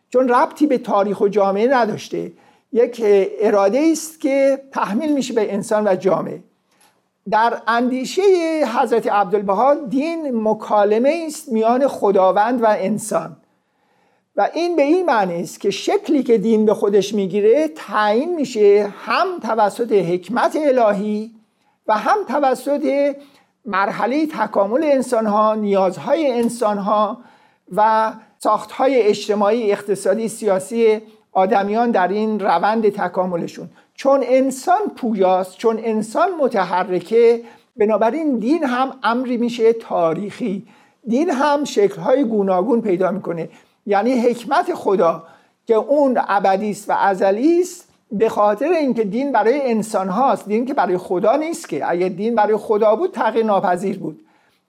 چون 0.09 0.29
ربطی 0.29 0.67
به 0.67 0.77
تاریخ 0.77 1.21
و 1.21 1.27
جامعه 1.27 1.67
نداشته. 1.67 2.31
یک 2.73 3.01
اراده 3.39 3.89
است 3.91 4.21
که 4.21 4.61
تحمیل 4.71 5.13
میشه 5.13 5.33
به 5.33 5.53
انسان 5.53 5.87
و 5.87 5.95
جامعه. 5.95 6.43
در 7.29 7.61
اندیشه 7.67 8.21
حضرت 8.79 9.07
عبدالبها 9.07 9.75
دین 9.75 10.47
مکالمه 10.47 11.23
است 11.27 11.49
میان 11.49 11.87
خداوند 11.87 12.63
و 12.63 12.65
انسان. 12.69 13.37
و 14.35 14.49
این 14.53 14.75
به 14.75 14.81
این 14.81 15.05
معنی 15.05 15.41
است 15.41 15.59
که 15.59 15.71
شکلی 15.71 16.23
که 16.23 16.37
دین 16.37 16.65
به 16.65 16.73
خودش 16.73 17.13
می‌گیره 17.13 17.67
تعیین 17.67 18.35
میشه 18.35 18.93
هم 19.05 19.27
توسط 19.41 19.91
حکمت 19.91 20.57
الهی 20.65 21.31
و 21.87 21.97
هم 21.97 22.17
توسط 22.27 23.15
مرحله 23.65 24.25
تکامل 24.25 24.83
انسان 24.83 25.25
ها 25.25 25.55
نیازهای 25.55 26.31
انسان 26.31 26.77
ها 26.77 27.17
و 27.75 28.13
ساختهای 28.37 29.01
اجتماعی 29.01 29.71
اقتصادی 29.71 30.27
سیاسی 30.27 31.01
آدمیان 31.31 31.91
در 31.91 32.07
این 32.07 32.39
روند 32.39 32.89
تکاملشون. 32.89 33.69
چون 33.95 34.19
انسان 34.23 34.81
پویاست 34.95 35.57
چون 35.57 35.79
انسان 35.83 36.29
متحرکه 36.41 37.41
بنابراین 37.77 38.37
دین 38.37 38.63
هم 38.63 38.93
امری 39.03 39.37
میشه 39.37 39.73
تاریخی. 39.73 40.67
دین 41.07 41.29
هم 41.29 41.63
شکلهای 41.63 42.23
گوناگون 42.23 42.81
پیدا 42.81 43.11
می‌کنه. 43.11 43.49
یعنی 43.85 44.19
حکمت 44.19 44.73
خدا 44.73 45.23
که 45.67 45.75
اون 45.75 46.19
ابدی 46.27 46.71
است 46.71 46.89
و 46.89 46.93
ازلی 46.93 47.61
است 47.61 47.87
به 48.11 48.29
خاطر 48.29 48.71
اینکه 48.71 49.03
دین 49.03 49.31
برای 49.31 49.71
انسان 49.71 50.09
هاست 50.09 50.47
دین 50.47 50.65
که 50.65 50.73
برای 50.73 50.97
خدا 50.97 51.35
نیست 51.35 51.69
که. 51.69 51.91
اگه 51.91 52.09
دین 52.09 52.35
برای 52.35 52.57
خدا 52.57 52.95
بود 52.95 53.11
تغییر 53.11 53.45
ناپذیر 53.45 53.99
بود. 53.99 54.19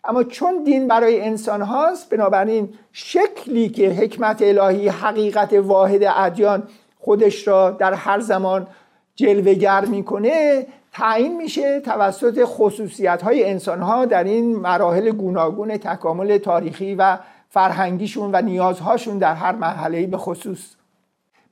اما 0.05 0.25
چون 0.25 0.65
دین 0.65 0.89
برای 0.89 1.21
انسان 1.21 1.63
هاست 1.63 2.11
بنابراین 2.11 2.75
شکلی 2.93 3.69
که 3.69 3.91
حکمت 3.91 4.43
الهی 4.43 4.89
حقیقت 4.89 5.53
واحد 5.53 6.03
ادیان 6.05 6.63
خودش 6.99 7.49
را 7.49 7.71
در 7.71 7.95
هر 7.95 8.21
زمان 8.21 8.67
جلوگر 9.15 9.85
می‌کنه 9.85 10.67
تعیین 10.93 11.37
میشه 11.37 11.81
توسط 11.81 12.45
خصوصیت 12.45 13.23
های 13.23 13.51
انسان 13.51 13.81
ها 13.81 14.05
در 14.05 14.25
این 14.25 14.57
مراحل 14.57 15.11
گوناگون 15.11 15.77
تکامل 15.77 16.39
تاریخی 16.39 16.95
و 16.95 17.19
فرهنگیشون 17.49 18.31
و 18.33 18.43
نیازهاشون 18.43 19.19
در 19.19 19.35
هر 19.35 19.53
مرحله 19.53 20.07
به 20.07 20.17
خصوص. 20.17 20.75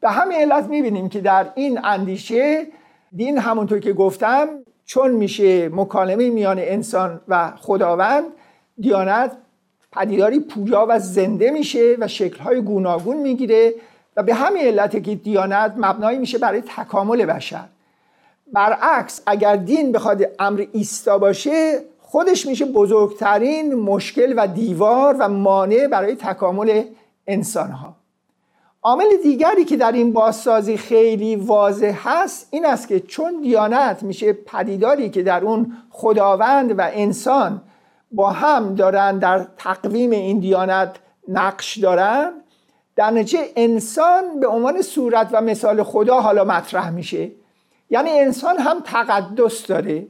به 0.00 0.10
همین 0.10 0.38
علت 0.38 0.64
می‌بینیم 0.64 1.08
که 1.08 1.20
در 1.20 1.46
این 1.54 1.80
اندیشه 1.84 2.66
دین 3.16 3.38
همونطور 3.38 3.78
که 3.78 3.92
گفتم 3.92 4.48
چون 4.84 5.10
میشه 5.10 5.68
مکالمه 5.68 6.30
میان 6.30 6.58
انسان 6.58 7.20
و 7.28 7.52
خداوند 7.56 8.24
دیانت 8.80 9.32
پدیداری 9.92 10.40
پویا 10.40 10.86
و 10.88 10.98
زنده 10.98 11.50
میشه 11.50 11.96
و 11.98 12.08
شکلهای 12.08 12.60
گوناگون 12.60 13.16
می‌گیره 13.16 13.74
و 14.16 14.22
به 14.22 14.34
همین 14.34 14.62
علت 14.62 15.04
که 15.04 15.14
دیانت 15.14 15.74
مبنایی 15.76 16.18
میشه 16.18 16.38
برای 16.38 16.62
تکامل 16.76 17.24
بشر. 17.24 17.64
برعکس 18.52 19.22
اگر 19.26 19.56
دین 19.56 19.92
بخواد 19.92 20.22
امر 20.38 20.64
ایستا 20.72 21.18
باشه 21.18 21.78
خودش 22.00 22.46
میشه 22.46 22.64
بزرگترین 22.64 23.74
مشکل 23.74 24.34
و 24.36 24.46
دیوار 24.46 25.16
و 25.18 25.28
مانع 25.28 25.86
برای 25.86 26.14
تکامل 26.14 26.82
انسان 27.26 27.70
ها 27.70 27.96
عامل 28.82 29.04
دیگری 29.22 29.64
که 29.64 29.76
در 29.76 29.92
این 29.92 30.12
بازسازی 30.12 30.76
خیلی 30.76 31.36
واضح 31.36 31.98
هست 32.04 32.48
این 32.50 32.66
است 32.66 32.88
که 32.88 33.00
چون 33.00 33.40
دیانت 33.40 34.02
میشه 34.02 34.32
پدیداری 34.32 35.10
که 35.10 35.22
در 35.22 35.44
اون 35.44 35.72
خداوند 35.90 36.78
و 36.78 36.90
انسان 36.92 37.62
با 38.12 38.30
هم 38.30 38.74
دارن 38.74 39.18
در 39.18 39.46
تقویم 39.56 40.10
این 40.10 40.38
دیانت 40.38 40.96
نقش 41.28 41.78
دارن 41.78 42.32
در 42.96 43.10
نتیجه 43.10 43.38
انسان 43.56 44.40
به 44.40 44.46
عنوان 44.46 44.82
صورت 44.82 45.28
و 45.32 45.40
مثال 45.40 45.82
خدا 45.82 46.20
حالا 46.20 46.44
مطرح 46.44 46.90
میشه. 46.90 47.30
یعنی 47.90 48.10
انسان 48.10 48.58
هم 48.58 48.80
تقدس 48.84 49.66
داره 49.66 50.06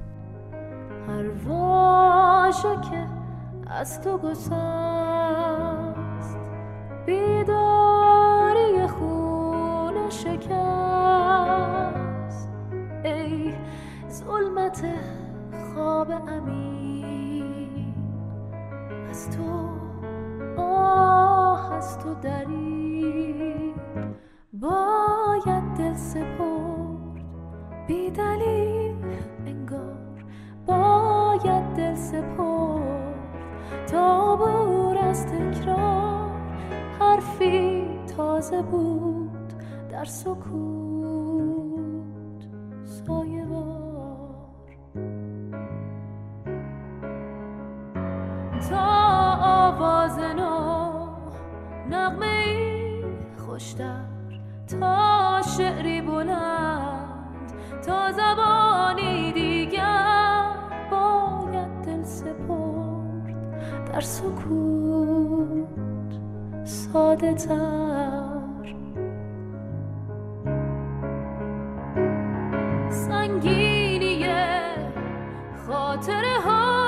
که 2.64 3.08
از 3.68 4.02
تو 4.02 4.18
گسست 4.18 4.48
بیداری 7.06 8.88
خون 8.88 10.10
شکست. 10.10 10.38
ای 13.04 13.54
ظلمت 14.12 14.86
خواب 15.78 16.12
امین. 16.12 17.94
از 19.10 19.30
تو 19.30 19.70
آه 20.62 21.74
از 21.74 22.00
تو 22.00 22.14
دری 22.14 23.74
باید 24.54 25.64
دل 25.78 25.94
سپرد. 25.94 27.24
بی 27.88 28.12
دلیل 28.12 28.96
انگار. 29.46 30.26
باید 30.66 31.74
دل 31.74 31.96
سپرد. 31.96 33.16
تا 33.88 34.36
بور 34.36 34.98
از 34.98 35.26
تکرار. 35.26 36.32
حرفی 37.00 37.88
تازه 38.18 38.62
بود. 38.62 39.54
در 39.90 40.06
سکوت 40.06 40.87
خوشتر 53.78 54.80
تا 54.80 55.42
شعری 55.58 56.02
بلند 56.02 57.52
تا 57.86 58.12
زبانی 58.12 59.32
دیگر 59.32 60.46
باید 60.92 61.82
دل 61.86 62.04
سپرد. 62.04 63.92
در 63.94 64.02
سکوت 64.02 65.68
ساده 66.64 67.34
تر. 67.34 68.76
سنگینی 72.90 74.26
خاطره 75.68 76.40
ها 76.46 76.88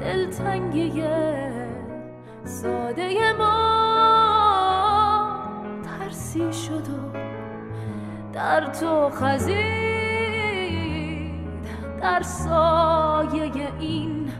دلتنگی 0.00 1.02
ساده 2.44 3.32
ما. 3.38 3.59
شد 6.38 6.88
و 6.88 7.18
در 8.32 8.66
تو 8.66 9.10
خزید. 9.10 9.80
در 12.00 12.22
سایه 12.22 13.72
این 13.80 14.32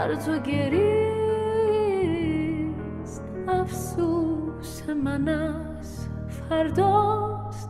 در 0.03 0.15
تو 0.15 0.39
گریست. 0.39 0.83
افسوس 3.47 4.89
من 4.89 5.27
از 5.27 6.07
فرداست 6.27 7.69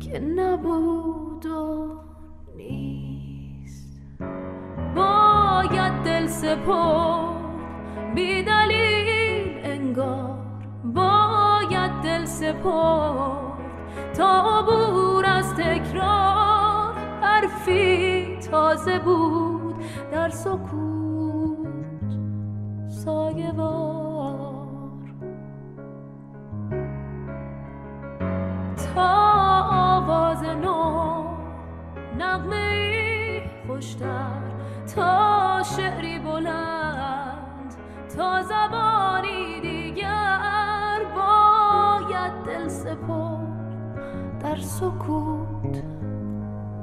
که 0.00 0.18
نبود 0.18 1.46
و 1.46 1.88
نیست. 2.56 4.02
باید 4.96 5.92
دل 6.04 6.26
سپرد 6.26 8.14
بی 8.14 8.44
انگار. 9.64 10.38
باید 10.84 11.92
دل 12.02 12.24
سپرد 12.24 13.52
تا 14.16 14.58
عبور 14.58 15.26
از 15.26 15.54
تکرار. 15.54 16.94
حرفی 17.20 18.38
تازه 18.50 18.98
بود 18.98 19.74
در 20.12 20.28
سکوت. 20.28 20.91
سایه 23.04 23.52
تا 28.94 29.10
آواز 29.70 30.44
نو 30.44 31.24
نغمه 32.18 33.42
خوشتر 33.66 34.42
تا 34.96 35.62
شعری 35.76 36.18
بلند 36.18 37.74
تا 38.16 38.42
زبانی 38.42 39.60
دیگر 39.60 41.00
باید 41.16 42.32
دل 42.46 42.68
سپرد. 42.68 44.38
در 44.40 44.56
سکوت 44.56 45.82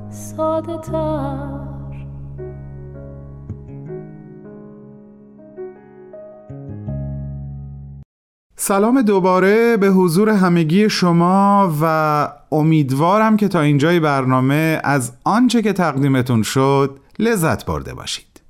ساده 0.09 0.77
تر. 0.77 1.68
سلام 8.61 9.01
دوباره 9.01 9.77
به 9.77 9.87
حضور 9.87 10.29
همگی 10.29 10.89
شما 10.89 11.73
و 11.81 12.27
امیدوارم 12.51 13.37
که 13.37 13.47
تا 13.47 13.61
اینجای 13.61 13.99
برنامه 13.99 14.81
از 14.83 15.11
آنچه 15.23 15.61
که 15.61 15.73
تقدیمتون 15.73 16.43
شد 16.43 16.99
لذت 17.19 17.65
برده 17.65 17.93
باشید. 17.93 18.41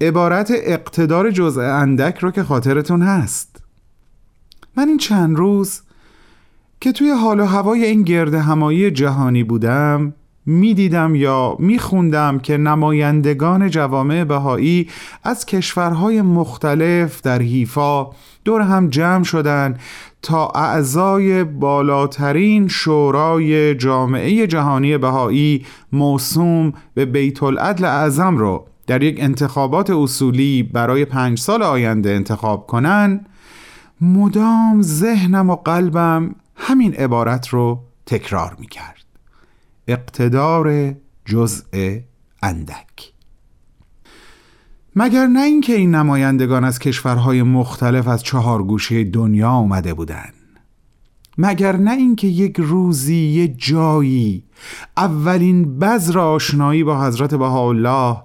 عبارت 0.00 0.52
اقتدار 0.54 1.30
جزء 1.30 1.62
اندک 1.62 2.18
رو 2.18 2.30
که 2.30 2.42
خاطرتون 2.42 3.02
هست. 3.02 3.56
من 4.76 4.88
این 4.88 4.98
چند 4.98 5.36
روز 5.36 5.80
که 6.80 6.92
توی 6.92 7.10
حال 7.10 7.40
و 7.40 7.44
هوای 7.44 7.84
این 7.84 8.02
گرد 8.02 8.34
همایی 8.34 8.90
جهانی 8.90 9.44
بودم 9.44 10.14
می‌دیدم 10.46 11.14
یا 11.14 11.56
میخوندم 11.58 12.38
که 12.38 12.56
نمایندگان 12.56 13.70
جوامع 13.70 14.24
بهایی 14.24 14.88
از 15.24 15.46
کشورهای 15.46 16.22
مختلف 16.22 17.20
در 17.20 17.42
حیفا 17.42 18.10
دور 18.44 18.60
هم 18.60 18.88
جمع 18.88 19.24
شدن 19.24 19.78
تا 20.22 20.48
اعضای 20.48 21.44
بالاترین 21.44 22.68
شورای 22.68 23.74
جامعه 23.74 24.46
جهانی 24.46 24.98
بهایی 24.98 25.66
موسوم 25.92 26.72
به 26.94 27.04
بیت 27.04 27.42
العدل 27.42 27.84
اعظم 27.84 28.36
رو 28.36 28.66
در 28.86 29.02
یک 29.02 29.16
انتخابات 29.20 29.90
اصولی 29.90 30.62
برای 30.62 31.04
پنج 31.04 31.38
سال 31.38 31.62
آینده 31.62 32.10
انتخاب 32.10 32.66
کنن 32.66 33.26
مدام 34.00 34.82
ذهنم 34.82 35.50
و 35.50 35.56
قلبم 35.56 36.34
همین 36.56 36.94
عبارت 36.94 37.48
رو 37.48 37.80
تکرار 38.06 38.56
می 38.58 38.66
کرد 38.66 39.01
اقتدار 39.88 40.94
جزء 41.24 41.98
اندک. 42.42 43.12
مگر 44.96 45.26
نه 45.26 45.40
اینکه 45.40 45.74
این 45.74 45.94
نمایندگان 45.94 46.64
از 46.64 46.78
کشورهای 46.78 47.42
مختلف 47.42 48.08
از 48.08 48.22
چهار 48.22 48.62
گوشه 48.62 49.04
دنیا 49.04 49.50
آمده 49.50 49.94
بودند؟ 49.94 50.34
مگر 51.38 51.76
نه 51.76 51.92
اینکه 51.92 52.26
یک 52.26 52.56
روزی 52.58 53.16
یه 53.16 53.48
جایی 53.48 54.44
اولین 54.96 55.78
بذر 55.78 56.18
آشنایی 56.18 56.84
با 56.84 57.06
حضرت 57.06 57.34
بهاءالله 57.34 58.16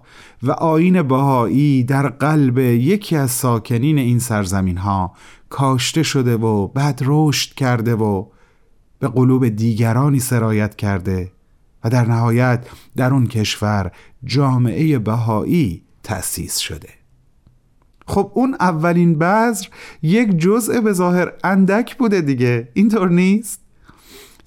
و 0.43 0.52
آین 0.52 1.02
بهایی 1.04 1.84
در 1.84 2.08
قلب 2.10 2.58
یکی 2.58 3.15
از 3.15 3.32
ساکنین 3.32 3.98
این 3.98 4.20
سرزمین 4.20 4.78
ها 4.78 5.13
کاشته 5.50 6.04
شده 6.04 6.38
و 6.38 6.67
بعد 6.67 7.02
رشد 7.06 7.54
کرده 7.54 7.96
و 7.96 8.26
به 9.00 9.08
قلوب 9.08 9.48
دیگرانی 9.48 10.20
سرایت 10.20 10.76
کرده 10.76 11.32
و 11.84 11.90
در 11.90 12.06
نهایت 12.06 12.68
در 12.96 13.13
اون 13.13 13.28
کشور 13.28 13.92
جامعه 14.24 15.00
بهایی 15.00 15.84
تأسیس 16.04 16.58
شده. 16.58 16.90
خب 18.08 18.32
اون 18.36 18.56
اولین 18.60 19.18
بذر 19.18 19.68
یک 20.02 20.38
جزء 20.38 20.82
به 20.82 20.94
ظاهر 20.94 21.34
اندک 21.44 21.98
بوده 21.98 22.22
دیگه 22.22 22.68
اینطور 22.74 23.10
نیست؟ 23.10 23.62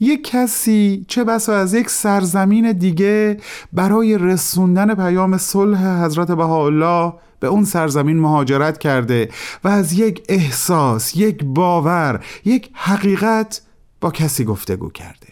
یک 0.01 0.25
کسی 0.25 1.05
چه 1.09 1.25
بسا 1.25 1.57
از 1.57 1.75
یک 1.75 1.91
سرزمین 1.91 2.73
دیگه 2.73 3.37
برای 3.73 4.19
رسوندن 4.19 4.95
پیام 4.95 5.39
صلح 5.39 6.05
حضرت 6.05 6.31
بهاءالله 6.31 7.13
به 7.41 7.47
اون 7.47 7.65
سرزمین 7.65 8.21
مهاجرت 8.21 8.79
کرده 8.79 9.29
و 9.65 9.69
از 9.69 9.93
یک 9.93 10.23
احساس، 10.29 11.17
یک 11.17 11.45
باور، 11.45 12.25
یک 12.45 12.71
حقیقت 12.73 13.63
با 14.01 14.11
کسی 14.11 14.45
گفتگو 14.45 14.91
کرده. 14.91 15.29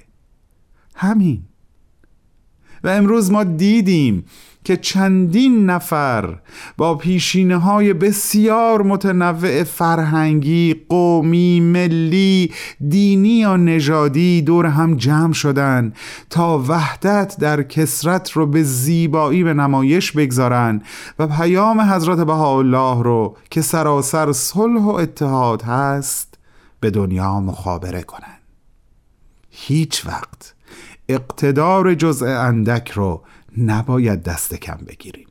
همین. 0.94 1.42
و 2.84 2.88
امروز 2.88 3.30
ما 3.30 3.44
دیدیم 3.44 4.24
که 4.68 4.76
چندین 4.76 5.70
نفر 5.70 6.38
با 6.76 6.94
پیشینه 6.94 7.56
های 7.56 7.92
بسیار 7.92 8.82
متنوع 8.82 9.64
فرهنگی، 9.64 10.86
قومی، 10.88 11.60
ملی، 11.60 12.52
دینی 12.88 13.28
یا 13.28 13.56
نژادی 13.56 14.42
دور 14.42 14.66
هم 14.66 14.96
جمع 14.96 15.32
شدن 15.32 15.92
تا 16.30 16.64
وحدت 16.68 17.36
در 17.40 17.62
کسرت 17.62 18.30
رو 18.30 18.46
به 18.46 18.62
زیبایی 18.62 19.44
به 19.44 19.54
نمایش 19.54 20.12
بگذارن 20.12 20.82
و 21.18 21.26
پیام 21.26 21.80
حضرت 21.80 22.20
بهاءالله 22.20 23.02
رو 23.02 23.36
که 23.50 23.62
سراسر 23.62 24.32
صلح 24.32 24.82
و 24.82 24.88
اتحاد 24.88 25.62
هست 25.62 26.38
به 26.80 26.90
دنیا 26.90 27.40
مخابره 27.40 28.02
کنن. 28.02 28.38
هیچ 29.50 30.06
وقت 30.06 30.54
اقتدار 31.08 31.94
جزء 31.94 32.26
اندک 32.26 32.90
رو 32.90 33.22
نباید 33.58 34.22
دست 34.22 34.54
کم 34.54 34.78
بگیریم. 34.88 35.26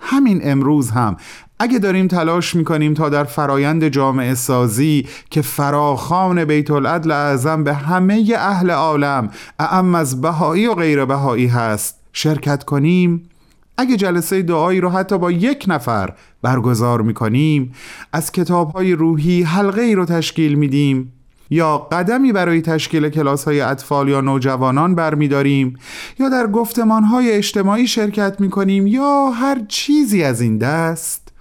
همین 0.00 0.40
امروز 0.42 0.90
هم 0.90 1.16
اگه 1.58 1.78
داریم 1.78 2.08
تلاش 2.08 2.54
می‌کنیم 2.54 2.94
تا 2.94 3.08
در 3.08 3.24
فرایند 3.24 3.88
جامعه 3.88 4.34
سازی 4.34 5.06
که 5.30 5.42
فراخان 5.42 6.44
بیت 6.44 6.70
العدل 6.70 7.10
اعظم 7.10 7.64
به 7.64 7.74
همه 7.74 8.32
اهل 8.38 8.70
عالم 8.70 9.30
اعم 9.58 9.94
از 9.94 10.20
بهایی 10.20 10.66
و 10.66 10.74
غیر 10.74 11.04
بهایی 11.04 11.46
هست 11.46 12.00
شرکت 12.12 12.64
کنیم. 12.64 13.28
اگه 13.76 13.96
جلسه 13.96 14.42
دعایی 14.42 14.80
رو 14.80 14.90
حتی 14.90 15.18
با 15.18 15.30
یک 15.30 15.64
نفر 15.68 16.12
برگزار 16.42 17.02
می‌کنیم 17.02 17.72
از 18.12 18.32
کتاب 18.32 18.70
های 18.70 18.92
روحی 18.92 19.42
حلقه 19.42 19.82
ای 19.82 19.94
رو 19.94 20.04
تشکیل 20.04 20.54
میدیم. 20.54 21.12
یا 21.50 21.78
قدمی 21.78 22.32
برای 22.32 22.62
تشکیل 22.62 23.08
کلاس 23.08 23.44
های 23.44 23.60
اطفال 23.60 24.08
یا 24.08 24.20
نوجوانان 24.20 24.94
برمیداریم؟ 24.94 25.78
یا 26.18 26.28
در 26.28 26.46
گفتمان 26.46 27.04
های 27.04 27.32
اجتماعی 27.32 27.86
شرکت 27.86 28.40
می 28.40 28.50
کنیم 28.50 28.86
یا 28.86 29.30
هر 29.30 29.64
چیزی 29.68 30.22
از 30.22 30.40
این 30.40 30.58
دست؟ 30.58 31.32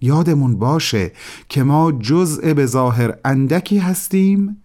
یادمون 0.00 0.58
باشه 0.58 1.12
که 1.48 1.62
ما 1.62 1.92
جزء 1.92 2.54
به 2.54 2.66
ظاهر 2.66 3.14
اندکی 3.24 3.78
هستیم 3.78 4.62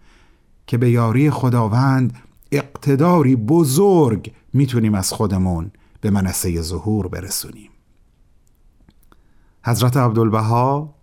که 0.66 0.78
به 0.78 0.90
یاری 0.90 1.30
خداوند 1.30 2.12
اقتداری 2.52 3.36
بزرگ 3.36 4.32
می‌تونیم 4.52 4.94
از 4.94 5.12
خودمون 5.12 5.70
به 6.00 6.10
منصه 6.10 6.62
ظهور 6.62 7.08
برسونیم. 7.08 7.70
حضرت 9.64 9.96
عبدالبها 9.96 10.95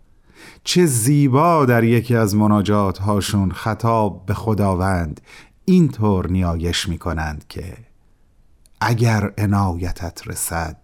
چه 0.64 0.86
زیبا 0.86 1.66
در 1.66 1.84
یکی 1.84 2.16
از 2.16 2.36
مناجات 2.36 2.98
هاشون 2.98 3.52
خطاب 3.52 4.26
به 4.26 4.34
خداوند. 4.34 5.22
اینطور 5.66 6.28
نیایش 6.28 6.90
می 6.90 6.98
کنند 6.98 7.46
که 7.50 7.78
اگر 8.82 9.34
عنایتت 9.38 10.28
رسد 10.28 10.78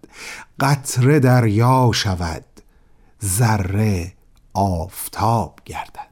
قطره 0.59 1.19
دریا 1.19 1.91
شود 1.93 2.45
ذره 3.25 4.13
آفتاب 4.53 5.59
گردد. 5.65 6.09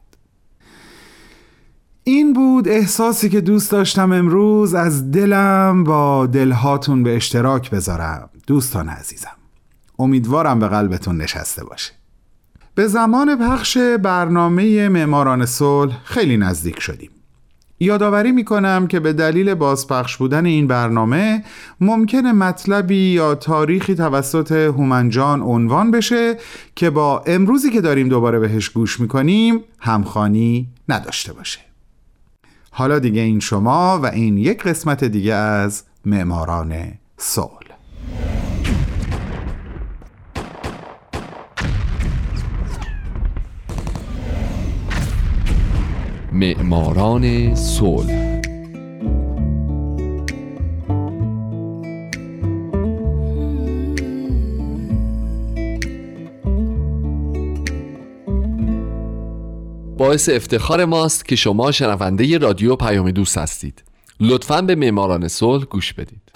این 2.04 2.32
بود 2.32 2.68
احساسی 2.68 3.28
که 3.28 3.40
دوست 3.40 3.70
داشتم 3.70 4.12
امروز. 4.12 4.74
از 4.74 5.10
دلم 5.10 5.84
با 5.84 6.26
دلهاتون 6.26 7.02
به 7.02 7.16
اشتراک 7.16 7.70
بذارم. 7.70 8.30
دوستان 8.46 8.88
عزیزم 8.88 9.36
امیدوارم 9.98 10.58
به 10.58 10.68
قلبتون 10.68 11.16
نشسته 11.16 11.64
باشه. 11.64 11.97
به 12.78 12.86
زمان 12.86 13.38
پخش 13.38 13.78
برنامه 14.02 14.88
معماران 14.88 15.46
صلح 15.46 15.98
خیلی 16.04 16.36
نزدیک 16.36 16.80
شدیم. 16.80 17.10
یادآوری 17.80 18.32
می 18.32 18.44
کنم 18.44 18.86
که 18.86 19.00
به 19.00 19.12
دلیل 19.12 19.54
بازپخش 19.54 20.16
بودن 20.16 20.46
این 20.46 20.66
برنامه 20.66 21.44
ممکن 21.80 22.18
مطلبی 22.26 23.12
یا 23.12 23.34
تاریخی 23.34 23.94
توسط 23.94 24.52
هومنجان 24.52 25.42
عنوان 25.42 25.90
بشه 25.90 26.36
که 26.76 26.90
با 26.90 27.22
امروزی 27.26 27.70
که 27.70 27.80
داریم 27.80 28.08
دوباره 28.08 28.38
بهش 28.38 28.68
گوش 28.68 29.00
می‌کنیم 29.00 29.60
همخانی 29.78 30.68
نداشته 30.88 31.32
باشه. 31.32 31.60
حالا 32.70 32.98
دیگه 32.98 33.20
این 33.20 33.40
شما 33.40 34.00
و 34.02 34.06
این 34.06 34.38
یک 34.38 34.62
قسمت 34.62 35.04
دیگه 35.04 35.34
از 35.34 35.82
معماران 36.04 36.74
صلح. 37.16 37.58
معماران 46.38 47.54
صلح. 47.54 48.40
باعث 59.98 60.28
افتخار 60.28 60.84
ماست 60.84 61.24
که 61.24 61.36
شما 61.36 61.72
شنونده 61.72 62.38
رادیو 62.38 62.76
پیام 62.76 63.10
دوست 63.10 63.38
هستید. 63.38 63.82
لطفا 64.20 64.62
به 64.62 64.74
معماران 64.74 65.28
صلح 65.28 65.64
گوش 65.64 65.92
بدید. 65.92 66.27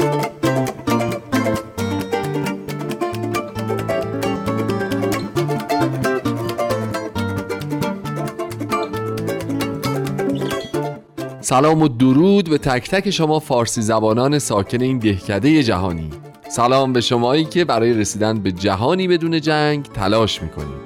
سلام 11.52 11.82
و 11.82 11.88
درود 11.88 12.50
به 12.50 12.58
تک 12.58 12.90
تک 12.90 13.10
شما 13.10 13.38
فارسی 13.38 13.82
زبانان 13.82 14.38
ساکن 14.38 14.80
این 14.80 14.98
دهکده 14.98 15.62
جهانی. 15.62 16.10
سلام 16.48 16.92
به 16.92 17.00
شمایی 17.00 17.44
که 17.44 17.64
برای 17.64 17.92
رسیدن 17.92 18.38
به 18.38 18.52
جهانی 18.52 19.08
بدون 19.08 19.40
جنگ 19.40 19.82
تلاش 19.82 20.42
می‌کنید. 20.42 20.82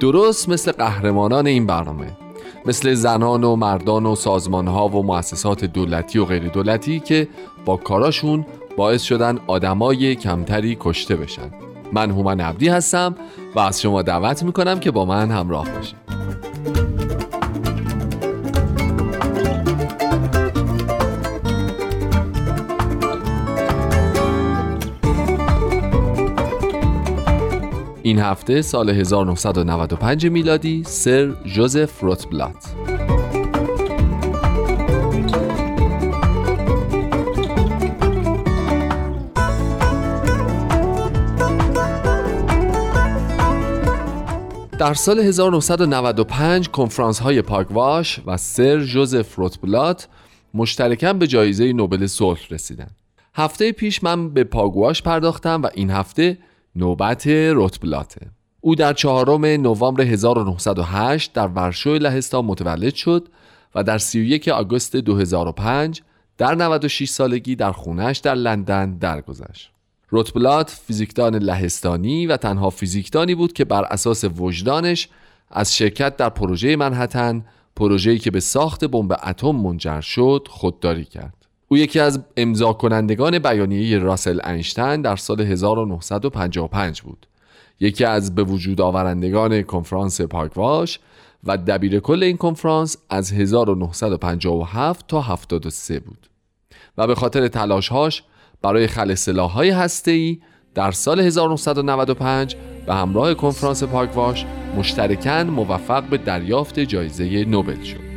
درست 0.00 0.48
مثل 0.48 0.72
قهرمانان 0.72 1.46
این 1.46 1.66
برنامه 1.66 2.06
مثل 2.66 2.94
زنان 2.94 3.44
و 3.44 3.56
مردان 3.56 4.06
و 4.06 4.14
سازمان 4.14 4.66
ها 4.66 4.88
و 4.88 5.02
مؤسسات 5.02 5.64
دولتی 5.64 6.18
و 6.18 6.24
غیر 6.24 6.48
دولتی 6.48 7.00
که 7.00 7.28
با 7.64 7.76
کاراشون 7.76 8.46
باعث 8.76 9.02
شدن 9.02 9.38
آدمای 9.46 10.14
کمتری 10.14 10.76
کشته 10.80 11.16
بشن. 11.16 11.50
من 11.92 12.10
هومن 12.10 12.40
عبدی 12.40 12.68
هستم 12.68 13.14
و 13.54 13.60
از 13.60 13.80
شما 13.80 14.02
دعوت 14.02 14.42
می‌کنم 14.42 14.80
که 14.80 14.90
با 14.90 15.04
من 15.04 15.30
همراه 15.30 15.70
باشید. 15.70 15.99
این 28.10 28.18
هفته 28.18 28.62
سال 28.62 28.90
1995 28.90 30.26
میلادی 30.26 30.82
سر 30.86 31.34
جوزف 31.46 32.00
روتبلات. 32.00 32.54
در 44.78 44.94
سال 44.94 45.18
1995 45.18 46.68
کنفرانس 46.68 47.18
های 47.18 47.42
پاگواش 47.42 48.20
و 48.26 48.36
سر 48.36 48.80
جوزف 48.80 49.34
روتبلات 49.34 50.08
مشترکاً 50.54 51.12
به 51.12 51.26
جایزه 51.26 51.72
نوبل 51.72 52.06
صلح 52.06 52.40
رسیدن. 52.50 52.90
هفته 53.34 53.72
پیش 53.72 54.04
من 54.04 54.30
به 54.30 54.44
پاگواش 54.44 55.02
پرداختم 55.02 55.62
و 55.62 55.68
این 55.74 55.90
هفته 55.90 56.38
نوبت 56.76 57.26
روتبلاته 57.26 58.26
او 58.60 58.74
در 58.74 58.92
چهارم 58.92 59.44
نوامبر 59.44 60.02
1908 60.02 61.32
در 61.32 61.46
ورشو 61.46 61.94
لهستان 61.94 62.44
متولد 62.44 62.94
شد 62.94 63.28
و 63.74 63.82
در 63.82 63.98
31 63.98 64.48
آگوست 64.48 64.96
2005 64.96 66.02
در 66.38 66.54
96 66.54 67.08
سالگی 67.08 67.56
در 67.56 67.72
خونش 67.72 68.18
در 68.18 68.34
لندن 68.34 68.98
درگذشت. 68.98 69.70
روتبلات 70.08 70.70
فیزیکدان 70.70 71.36
لهستانی 71.36 72.26
و 72.26 72.36
تنها 72.36 72.70
فیزیکدانی 72.70 73.34
بود 73.34 73.52
که 73.52 73.64
بر 73.64 73.84
اساس 73.84 74.24
وجدانش 74.36 75.08
از 75.50 75.76
شرکت 75.76 76.16
در 76.16 76.28
پروژه 76.28 76.76
منحتن 76.76 77.44
پروژه‌ای 77.76 78.18
که 78.18 78.30
به 78.30 78.40
ساخت 78.40 78.84
بمب 78.84 79.12
اتم 79.26 79.50
منجر 79.50 80.00
شد 80.00 80.46
خودداری 80.50 81.04
کرد. 81.04 81.39
او 81.72 81.78
یکی 81.78 82.00
از 82.00 82.20
امضا 82.36 82.72
کنندگان 82.72 83.38
بیانیه 83.38 83.98
راسل 83.98 84.40
اینشتین 84.46 85.02
در 85.02 85.16
سال 85.16 85.40
1955 85.40 87.02
بود 87.02 87.26
یکی 87.80 88.04
از 88.04 88.34
به 88.34 88.44
وجود 88.44 88.80
آورندگان 88.80 89.62
کنفرانس 89.62 90.20
پاکواش 90.20 90.98
و 91.44 91.56
دبیر 91.56 92.00
کل 92.00 92.22
این 92.22 92.36
کنفرانس 92.36 92.96
از 93.10 93.32
1957 93.32 95.06
تا 95.06 95.20
73 95.20 96.00
بود 96.00 96.30
و 96.98 97.06
به 97.06 97.14
خاطر 97.14 97.48
تلاشهاش 97.48 98.22
برای 98.62 98.86
خل 98.86 99.14
سلاح‌های 99.14 99.70
هسته‌ای 99.70 100.40
در 100.74 100.90
سال 100.90 101.20
1995 101.20 102.56
به 102.86 102.94
همراه 102.94 103.34
کنفرانس 103.34 103.82
پاکواش 103.82 104.46
مشترکاً 104.76 105.44
موفق 105.44 106.02
به 106.02 106.18
دریافت 106.18 106.80
جایزه 106.80 107.44
نوبل 107.44 107.82
شد. 107.82 108.09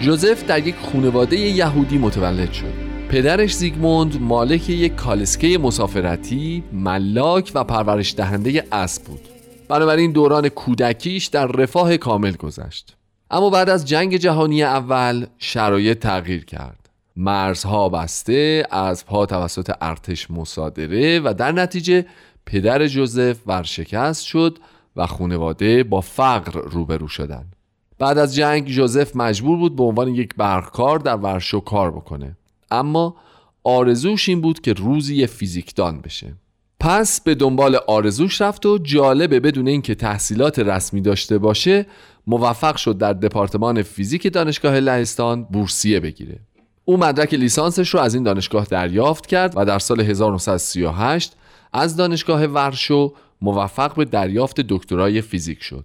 جوزف 0.00 0.44
در 0.44 0.66
یک 0.66 0.74
خانواده 0.92 1.36
یهودی 1.36 1.98
متولد 1.98 2.52
شد. 2.52 2.72
پدرش 3.08 3.54
زیگموند 3.54 4.22
مالک 4.22 4.70
یک 4.70 4.94
کالسکه 4.96 5.58
مسافرتی 5.58 6.64
ملاک 6.72 7.52
و 7.54 7.64
پرورش 7.64 8.14
دهنده 8.14 8.64
اسب 8.72 9.04
بود. 9.04 9.20
بنابراین 9.68 10.12
دوران 10.12 10.48
کودکیش 10.48 11.26
در 11.26 11.46
رفاه 11.46 11.96
کامل 11.96 12.32
گذشت. 12.32 12.96
اما 13.30 13.50
بعد 13.50 13.68
از 13.68 13.84
جنگ 13.88 14.16
جهانی 14.16 14.62
اول 14.62 15.26
شرایط 15.38 15.98
تغییر 15.98 16.44
کرد. 16.44 16.88
مرزها 17.16 17.88
بسته 17.88 18.66
از 18.70 19.06
پا 19.06 19.26
توسط 19.26 19.72
ارتش 19.80 20.30
مصادره 20.30 21.20
و 21.20 21.34
در 21.38 21.52
نتیجه 21.52 22.06
پدر 22.46 22.86
جوزف 22.86 23.36
ورشکست 23.46 24.24
شد 24.24 24.58
و 24.96 25.06
خانواده 25.06 25.84
با 25.84 26.00
فقر 26.00 26.60
روبرو 26.60 27.08
شدند. 27.08 27.56
بعد 28.00 28.18
از 28.18 28.34
جنگ 28.34 28.66
جوزف 28.66 29.16
مجبور 29.16 29.58
بود 29.58 29.76
به 29.76 29.82
عنوان 29.82 30.08
یک 30.08 30.34
برقکار 30.36 30.98
در 30.98 31.16
ورشو 31.16 31.60
کار 31.60 31.90
بکنه. 31.90 32.36
اما 32.70 33.16
آرزوش 33.64 34.28
این 34.28 34.40
بود 34.40 34.60
که 34.60 34.72
روزی 34.72 35.16
یه 35.16 35.26
فیزیکدان 35.26 36.00
بشه. 36.00 36.34
پس 36.80 37.20
به 37.20 37.34
دنبال 37.34 37.76
آرزوش 37.86 38.40
رفت 38.40 38.66
و 38.66 38.78
جالبه 38.78 39.40
بدون 39.40 39.68
اینکه 39.68 39.94
تحصیلات 39.94 40.58
رسمی 40.58 41.00
داشته 41.00 41.38
باشه 41.38 41.86
موفق 42.26 42.76
شد 42.76 42.98
در 42.98 43.12
دپارتمان 43.12 43.82
فیزیک 43.82 44.32
دانشگاه 44.32 44.80
لهستان 44.80 45.44
بورسیه 45.44 46.00
بگیره. 46.00 46.38
او 46.84 46.96
مدرک 46.96 47.34
لیسانسش 47.34 47.88
رو 47.94 48.00
از 48.00 48.14
این 48.14 48.22
دانشگاه 48.22 48.64
دریافت 48.64 49.26
کرد 49.26 49.52
و 49.56 49.64
در 49.64 49.78
سال 49.78 50.00
1938 50.00 51.36
از 51.72 51.96
دانشگاه 51.96 52.44
ورشو 52.44 53.14
موفق 53.42 53.94
به 53.96 54.04
دریافت 54.04 54.60
دکترای 54.60 55.20
فیزیک 55.20 55.62
شد. 55.62 55.84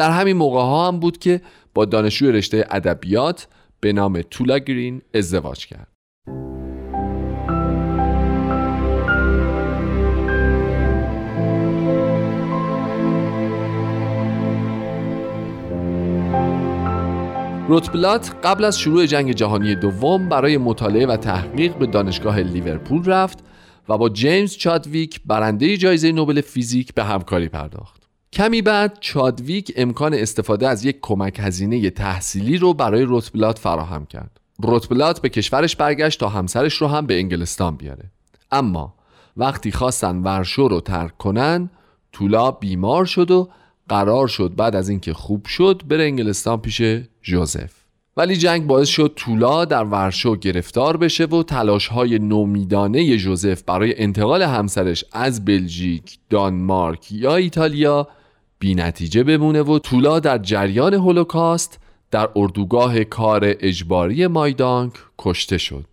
در 0.00 0.10
همین 0.10 0.36
موقع 0.36 0.60
ها 0.60 0.88
هم 0.88 1.00
بود 1.00 1.18
که 1.18 1.40
با 1.74 1.84
دانشجوی 1.84 2.32
رشته 2.32 2.66
ادبیات 2.70 3.46
به 3.80 3.92
نام 3.92 4.22
تولا 4.22 4.58
گرین 4.58 5.02
ازدواج 5.14 5.66
کرد 5.66 5.88
روتبلات 17.68 18.32
قبل 18.44 18.64
از 18.64 18.78
شروع 18.78 19.06
جنگ 19.06 19.32
جهانی 19.32 19.74
دوم 19.74 20.28
برای 20.28 20.58
مطالعه 20.58 21.06
و 21.06 21.16
تحقیق 21.16 21.76
به 21.76 21.86
دانشگاه 21.86 22.40
لیورپول 22.40 23.04
رفت 23.04 23.38
و 23.88 23.98
با 23.98 24.08
جیمز 24.08 24.56
چادویک 24.56 25.20
برنده 25.26 25.76
جایزه 25.76 26.12
نوبل 26.12 26.40
فیزیک 26.40 26.94
به 26.94 27.04
همکاری 27.04 27.48
پرداخت. 27.48 27.99
کمی 28.32 28.62
بعد 28.62 28.98
چادویک 29.00 29.72
امکان 29.76 30.14
استفاده 30.14 30.68
از 30.68 30.84
یک 30.84 30.98
کمک 31.02 31.36
هزینه 31.40 31.90
تحصیلی 31.90 32.58
رو 32.58 32.74
برای 32.74 33.02
روتبلات 33.02 33.58
فراهم 33.58 34.06
کرد. 34.06 34.40
روتبلات 34.58 35.20
به 35.20 35.28
کشورش 35.28 35.76
برگشت 35.76 36.20
تا 36.20 36.28
همسرش 36.28 36.74
رو 36.74 36.86
هم 36.86 37.06
به 37.06 37.18
انگلستان 37.18 37.76
بیاره. 37.76 38.04
اما 38.50 38.94
وقتی 39.36 39.72
خواستن 39.72 40.16
ورشو 40.16 40.68
رو 40.68 40.80
ترک 40.80 41.16
کنن 41.18 41.70
تولا 42.12 42.50
بیمار 42.50 43.04
شد 43.04 43.30
و 43.30 43.48
قرار 43.88 44.28
شد 44.28 44.54
بعد 44.56 44.76
از 44.76 44.88
اینکه 44.88 45.14
خوب 45.14 45.46
شد 45.46 45.82
بره 45.88 46.04
انگلستان 46.04 46.60
پیش 46.60 46.82
جوزف. 47.22 47.72
ولی 48.16 48.36
جنگ 48.36 48.66
باعث 48.66 48.88
شد 48.88 49.12
تولا 49.16 49.64
در 49.64 49.84
ورشو 49.84 50.36
گرفتار 50.36 50.96
بشه 50.96 51.24
و 51.24 51.42
تلاش 51.42 51.88
های 51.88 52.18
نومیدانه 52.18 53.16
جوزف 53.16 53.62
برای 53.62 54.02
انتقال 54.02 54.42
همسرش 54.42 55.04
از 55.12 55.44
بلژیک، 55.44 56.18
دانمارک 56.30 57.12
یا 57.12 57.36
ایتالیا 57.36 58.08
بی 58.60 58.74
نتیجه 58.74 59.24
بمونه 59.24 59.62
و 59.62 59.78
تولا 59.78 60.20
در 60.20 60.38
جریان 60.38 60.94
هولوکاست 60.94 61.78
در 62.10 62.28
اردوگاه 62.36 63.04
کار 63.04 63.40
اجباری 63.44 64.26
مایدانک 64.26 64.92
کشته 65.18 65.58
شد. 65.58 65.86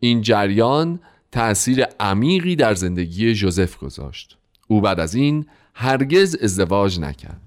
این 0.00 0.22
جریان 0.22 1.00
تأثیر 1.32 1.84
عمیقی 2.00 2.56
در 2.56 2.74
زندگی 2.74 3.34
جوزف 3.34 3.76
گذاشت. 3.76 4.36
او 4.68 4.80
بعد 4.80 5.00
از 5.00 5.14
این 5.14 5.46
هرگز 5.74 6.36
ازدواج 6.42 7.00
نکرد. 7.00 7.40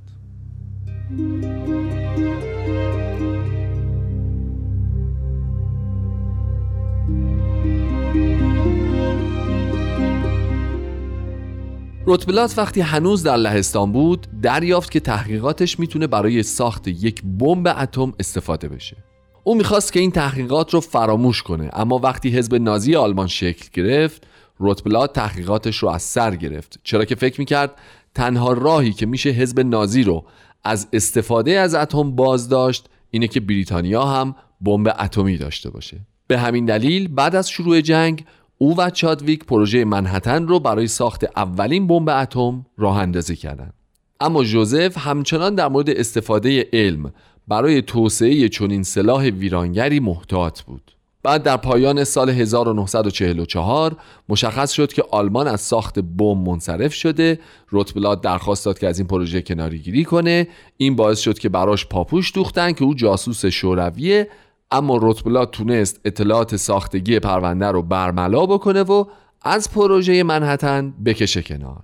روتبلات 12.09 12.57
وقتی 12.57 12.81
هنوز 12.81 13.23
در 13.23 13.37
لهستان 13.37 13.91
بود 13.91 14.27
دریافت 14.41 14.91
که 14.91 14.99
تحقیقاتش 14.99 15.79
می‌تونه 15.79 16.07
برای 16.07 16.43
ساخت 16.43 16.87
یک 16.87 17.23
بمب 17.39 17.67
اتم 17.77 18.13
استفاده 18.19 18.67
بشه. 18.69 18.97
او 19.43 19.55
می‌خواست 19.55 19.93
که 19.93 19.99
این 19.99 20.11
تحقیقات 20.11 20.73
رو 20.73 20.79
فراموش 20.79 21.43
کنه 21.43 21.69
اما 21.73 21.97
وقتی 21.97 22.29
حزب 22.29 22.55
نازی 22.55 22.95
آلمان 22.95 23.27
شکل 23.27 23.67
گرفت 23.73 24.27
روتبلات 24.57 25.13
تحقیقاتش 25.13 25.77
رو 25.77 25.89
از 25.89 26.01
سر 26.01 26.35
گرفت. 26.35 26.79
چرا 26.83 27.05
که 27.05 27.15
فکر 27.15 27.39
می‌کرد 27.39 27.71
تنها 28.15 28.53
راهی 28.53 28.93
که 28.93 29.05
میشه 29.05 29.29
حزب 29.29 29.59
نازی 29.59 30.03
رو 30.03 30.25
از 30.63 30.87
استفاده 30.93 31.51
از 31.51 31.75
اتم 31.75 32.11
باز 32.11 32.49
داشت 32.49 32.89
اینه 33.11 33.27
که 33.27 33.39
بریتانیا 33.39 34.03
هم 34.03 34.35
بمب 34.61 34.95
اتمی 34.99 35.37
داشته 35.37 35.69
باشه. 35.69 35.97
به 36.27 36.39
همین 36.39 36.65
دلیل 36.65 37.07
بعد 37.07 37.35
از 37.35 37.49
شروع 37.49 37.81
جنگ 37.81 38.25
او 38.61 38.77
و 38.77 38.89
چادویک 38.89 39.45
پروژه 39.45 39.85
منحتن 39.85 40.47
رو 40.47 40.59
برای 40.59 40.87
ساخت 40.87 41.25
اولین 41.35 41.87
بمب 41.87 42.09
اتم 42.09 42.65
راه 42.77 42.97
اندازی 42.97 43.35
کردند. 43.35 43.73
اما 44.19 44.43
جوزف 44.43 44.97
همچنان 44.97 45.55
در 45.55 45.67
مورد 45.67 45.89
استفاده 45.89 46.69
علم 46.73 47.13
برای 47.47 47.81
توسعه 47.81 48.49
چنین 48.49 48.83
سلاح 48.83 49.23
ویرانگری 49.23 49.99
محتاط 49.99 50.61
بود. 50.61 50.91
بعد 51.23 51.43
در 51.43 51.57
پایان 51.57 52.03
سال 52.03 52.29
1944 52.29 53.95
مشخص 54.29 54.71
شد 54.71 54.93
که 54.93 55.03
آلمان 55.11 55.47
از 55.47 55.61
ساخت 55.61 55.99
بمب 55.99 56.49
منصرف 56.49 56.93
شده 56.93 57.39
روتبلات 57.69 58.21
درخواست 58.21 58.65
داد 58.65 58.79
که 58.79 58.87
از 58.87 58.99
این 58.99 59.07
پروژه 59.07 59.41
کناری 59.41 59.79
گیری 59.79 60.03
کنه 60.03 60.47
این 60.77 60.95
باعث 60.95 61.19
شد 61.19 61.39
که 61.39 61.49
براش 61.49 61.85
پاپوش 61.85 62.35
دوختن 62.35 62.71
که 62.71 62.83
او 62.83 62.93
جاسوس 62.93 63.45
شورویه 63.45 64.27
اما 64.71 64.97
روتبلات 64.97 65.51
تونست 65.51 66.01
اطلاعات 66.05 66.55
ساختگی 66.55 67.19
پرونده 67.19 67.67
رو 67.67 67.81
برملا 67.81 68.45
بکنه 68.45 68.83
و 68.83 69.05
از 69.41 69.71
پروژه 69.71 70.23
منحتن 70.23 70.93
بکشه 71.05 71.41
کنار. 71.41 71.83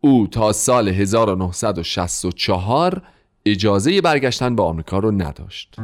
او 0.00 0.26
تا 0.26 0.52
سال 0.52 0.88
1964 0.88 3.02
اجازه 3.46 4.00
برگشتن 4.00 4.56
به 4.56 4.62
آمریکا 4.62 4.98
رو 4.98 5.10
نداشت. 5.10 5.76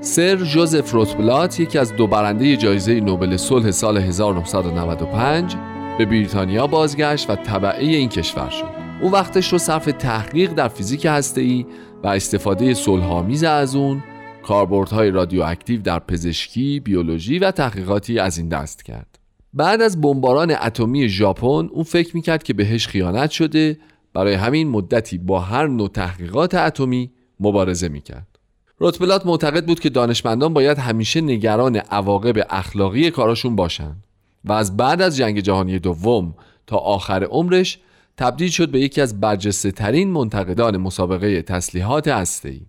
سر 0.00 0.36
جوزف 0.36 0.92
روتبلات 0.92 1.60
یکی 1.60 1.78
از 1.78 1.96
دو 1.96 2.06
برنده 2.06 2.56
جایزه 2.56 3.00
نوبل 3.00 3.36
صلح 3.36 3.70
سال 3.70 3.96
1995 3.96 5.56
به 5.98 6.04
بریتانیا 6.06 6.66
بازگشت 6.66 7.30
و 7.30 7.36
طبعه 7.36 7.86
این 7.86 8.08
کشور 8.08 8.50
شد 8.50 8.70
او 9.02 9.12
وقتش 9.12 9.52
رو 9.52 9.58
صرف 9.58 9.84
تحقیق 9.84 10.52
در 10.52 10.68
فیزیک 10.68 11.06
هسته‌ای 11.06 11.66
و 12.04 12.06
استفاده 12.06 12.74
صلحآمیز 12.74 13.44
از 13.44 13.76
اون 13.76 14.02
کاربردهای 14.42 15.10
رادیواکتیو 15.10 15.82
در 15.82 15.98
پزشکی، 15.98 16.80
بیولوژی 16.80 17.38
و 17.38 17.50
تحقیقاتی 17.50 18.18
از 18.18 18.38
این 18.38 18.48
دست 18.48 18.84
کرد. 18.84 19.18
بعد 19.54 19.82
از 19.82 20.00
بمباران 20.00 20.50
اتمی 20.50 21.08
ژاپن 21.08 21.68
اون 21.72 21.84
فکر 21.84 22.16
می‌کرد 22.16 22.42
که 22.42 22.54
بهش 22.54 22.86
خیانت 22.86 23.30
شده 23.30 23.78
برای 24.14 24.34
همین 24.34 24.68
مدتی 24.68 25.18
با 25.18 25.40
هر 25.40 25.66
نوع 25.66 25.88
تحقیقات 25.88 26.54
اتمی 26.54 27.10
مبارزه 27.40 27.88
می‌کرد. 27.88 28.37
روتبلات 28.78 29.26
معتقد 29.26 29.66
بود 29.66 29.80
که 29.80 29.90
دانشمندان 29.90 30.54
باید 30.54 30.78
همیشه 30.78 31.20
نگران 31.20 31.76
عواقب 31.76 32.46
اخلاقی 32.50 33.10
کاراشون 33.10 33.56
باشن 33.56 33.96
و 34.44 34.52
از 34.52 34.76
بعد 34.76 35.02
از 35.02 35.16
جنگ 35.16 35.40
جهانی 35.40 35.78
دوم 35.78 36.34
تا 36.66 36.76
آخر 36.76 37.24
عمرش 37.24 37.78
تبدیل 38.16 38.50
شد 38.50 38.70
به 38.70 38.80
یکی 38.80 39.00
از 39.00 39.20
برجسته 39.20 39.70
ترین 39.70 40.10
منتقدان 40.10 40.76
مسابقه 40.76 41.42
تسلیحات 41.42 42.08
هسته‌ای. 42.08 42.60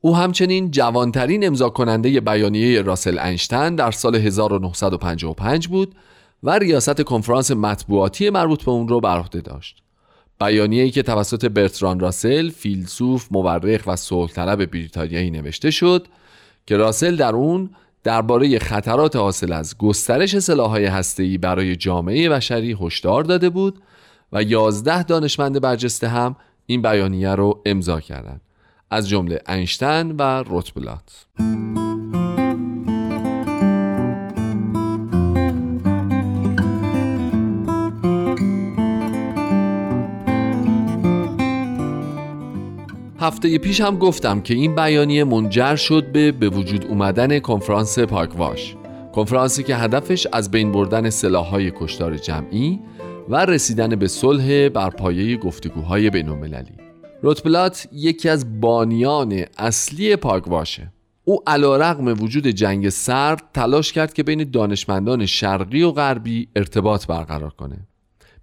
او 0.00 0.16
همچنین 0.16 0.70
جوانترین 0.70 1.46
امضا 1.46 1.68
کننده 1.68 2.20
بیانیه 2.20 2.82
راسل 2.82 3.18
اینشتین 3.18 3.74
در 3.74 3.90
سال 3.90 4.16
1955 4.16 5.68
بود 5.68 5.94
و 6.42 6.58
ریاست 6.58 7.02
کنفرانس 7.02 7.50
مطبوعاتی 7.50 8.30
مربوط 8.30 8.64
به 8.64 8.70
اون 8.70 8.88
رو 8.88 9.00
بر 9.00 9.18
عهده 9.18 9.40
داشت. 9.40 9.82
بیانیه‌ای 10.40 10.90
که 10.90 11.02
توسط 11.02 11.44
برتران 11.44 12.00
راسل 12.00 12.50
فیلسوف 12.50 13.28
مورخ 13.30 13.82
و 13.86 13.96
صلح 13.96 14.30
طلب 14.30 14.70
بریتانیایی 14.70 15.30
نوشته 15.30 15.70
شد 15.70 16.06
که 16.66 16.76
راسل 16.76 17.16
در 17.16 17.34
اون 17.34 17.70
درباره 18.04 18.58
خطرات 18.58 19.16
حاصل 19.16 19.52
از 19.52 19.78
گسترش 19.78 20.38
سلاح‌های 20.38 20.86
هسته‌ای 20.86 21.38
برای 21.38 21.76
جامعه 21.76 22.28
بشری 22.28 22.76
هشدار 22.80 23.24
داده 23.24 23.50
بود 23.50 23.82
و 24.32 24.42
یازده 24.42 25.02
دانشمند 25.02 25.60
برجسته 25.60 26.08
هم 26.08 26.36
این 26.66 26.82
بیانیه 26.82 27.34
رو 27.34 27.62
امضا 27.66 28.00
کردند. 28.00 28.40
از 28.90 29.08
جمله 29.08 29.40
اینشتین 29.48 30.16
و 30.16 30.42
روتبلات 30.42 31.26
هفته 43.20 43.58
پیش 43.58 43.80
هم 43.80 43.98
گفتم 43.98 44.40
که 44.40 44.54
این 44.54 44.74
بیانیه 44.74 45.24
منجر 45.24 45.76
شد 45.76 46.12
به 46.12 46.32
به 46.32 46.48
وجود 46.48 46.84
اومدن 46.84 47.38
کنفرانس 47.38 47.98
پاکواش 47.98 48.76
کنفرانسی 49.12 49.62
که 49.62 49.76
هدفش 49.76 50.26
از 50.32 50.50
بین 50.50 50.72
بردن 50.72 51.10
سلاحهای 51.10 51.72
کشتار 51.76 52.16
جمعی 52.16 52.80
و 53.28 53.46
رسیدن 53.46 53.96
به 53.96 54.08
صلح 54.08 54.68
بر 54.68 54.90
پایه 54.90 55.36
گفتگوهای 55.36 56.10
بین 56.10 56.28
المللی 56.28 56.72
روتبلات 57.22 57.88
یکی 57.92 58.28
از 58.28 58.60
بانیان 58.60 59.44
اصلی 59.58 60.16
پاکواشه 60.16 60.92
او 61.24 61.42
علا 61.46 61.76
رقم 61.76 62.22
وجود 62.22 62.46
جنگ 62.46 62.88
سرد 62.88 63.42
تلاش 63.54 63.92
کرد 63.92 64.12
که 64.12 64.22
بین 64.22 64.50
دانشمندان 64.50 65.26
شرقی 65.26 65.82
و 65.82 65.90
غربی 65.90 66.48
ارتباط 66.56 67.06
برقرار 67.06 67.50
کنه. 67.50 67.86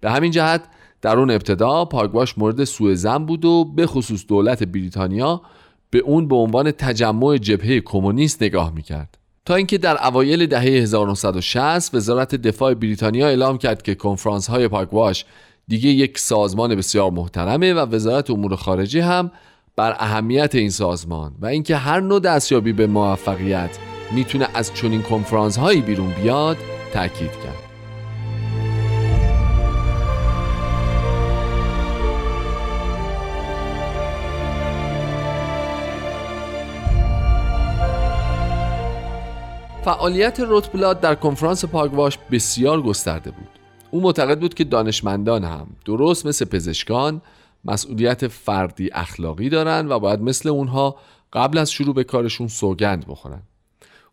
به 0.00 0.10
همین 0.10 0.30
جهت 0.30 0.62
در 1.06 1.18
اون 1.18 1.30
ابتدا 1.30 1.84
پاگواش 1.84 2.38
مورد 2.38 2.64
سوء 2.64 2.94
زن 2.94 3.18
بود 3.18 3.44
و 3.44 3.64
به 3.64 3.86
خصوص 3.86 4.24
دولت 4.28 4.62
بریتانیا 4.62 5.42
به 5.90 5.98
اون 5.98 6.28
به 6.28 6.36
عنوان 6.36 6.70
تجمع 6.70 7.36
جبهه 7.36 7.80
کمونیست 7.80 8.42
نگاه 8.42 8.72
می‌کرد. 8.74 9.18
تا 9.44 9.54
اینکه 9.54 9.78
در 9.78 10.06
اوایل 10.06 10.46
دهه 10.46 10.62
1960 10.62 11.94
وزارت 11.94 12.34
دفاع 12.34 12.74
بریتانیا 12.74 13.28
اعلام 13.28 13.58
کرد 13.58 13.82
که 13.82 13.94
کنفرانس 13.94 14.46
های 14.46 14.68
پاگواش 14.68 15.24
دیگه 15.68 15.88
یک 15.88 16.18
سازمان 16.18 16.74
بسیار 16.74 17.10
محترمه 17.10 17.74
و 17.74 17.78
وزارت 17.78 18.30
امور 18.30 18.56
خارجه 18.56 19.04
هم 19.04 19.30
بر 19.76 19.96
اهمیت 19.98 20.54
این 20.54 20.70
سازمان 20.70 21.32
و 21.40 21.46
اینکه 21.46 21.76
هر 21.76 22.00
نوع 22.00 22.20
دستیابی 22.20 22.72
به 22.72 22.86
موفقیت 22.86 23.78
می‌تونه 24.12 24.48
از 24.54 24.74
چنین 24.74 25.02
کنفرانس 25.02 25.56
هایی 25.58 25.80
بیرون 25.80 26.12
بیاد 26.22 26.56
تاکید 26.92 27.30
کرد. 27.30 27.65
فعالیت 39.86 40.40
روتبلاد 40.40 41.00
در 41.00 41.14
کنفرانس 41.14 41.64
پاگواش 41.64 42.18
بسیار 42.30 42.82
گسترده 42.82 43.30
بود. 43.30 43.48
او 43.90 44.00
معتقد 44.00 44.40
بود 44.40 44.54
که 44.54 44.64
دانشمندان 44.64 45.44
هم 45.44 45.66
درست 45.84 46.26
مثل 46.26 46.44
پزشکان 46.44 47.22
مسئولیت 47.64 48.28
فردی 48.28 48.90
اخلاقی 48.92 49.48
دارند 49.48 49.90
و 49.90 49.98
باید 49.98 50.20
مثل 50.20 50.48
اونها 50.48 50.96
قبل 51.32 51.58
از 51.58 51.70
شروع 51.70 51.94
به 51.94 52.04
کارشون 52.04 52.48
سوگند 52.48 53.06
بخورن. 53.08 53.42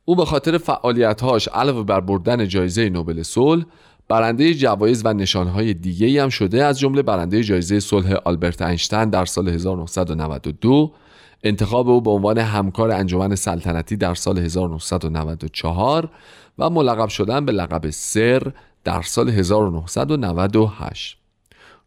او 0.05 0.15
به 0.15 0.25
خاطر 0.25 0.57
فعالیتهاش 0.57 1.47
علاوه 1.47 1.83
بر 1.83 1.99
بردن 1.99 2.47
جایزه 2.47 2.89
نوبل 2.89 3.23
صلح 3.23 3.65
برنده 4.07 4.53
جوایز 4.53 5.01
و 5.05 5.13
نشانهای 5.13 5.73
دیگه 5.73 6.23
هم 6.23 6.29
شده 6.29 6.63
از 6.63 6.79
جمله 6.79 7.01
برنده 7.01 7.43
جایزه 7.43 7.79
صلح 7.79 8.13
آلبرت 8.25 8.61
اینشتین 8.61 9.09
در 9.09 9.25
سال 9.25 9.49
1992 9.49 10.93
انتخاب 11.43 11.89
او 11.89 12.01
به 12.01 12.09
عنوان 12.09 12.37
همکار 12.37 12.91
انجمن 12.91 13.35
سلطنتی 13.35 13.95
در 13.95 14.13
سال 14.13 14.37
1994 14.37 16.09
و 16.57 16.69
ملقب 16.69 17.07
شدن 17.07 17.45
به 17.45 17.51
لقب 17.51 17.89
سر 17.89 18.51
در 18.83 19.01
سال 19.01 19.29
1998 19.29 21.17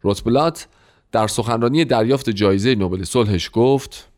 روتبلات 0.01 0.67
در 1.11 1.27
سخنرانی 1.27 1.85
دریافت 1.85 2.29
جایزه 2.29 2.75
نوبل 2.75 3.03
صلحش 3.03 3.49
گفت 3.53 4.09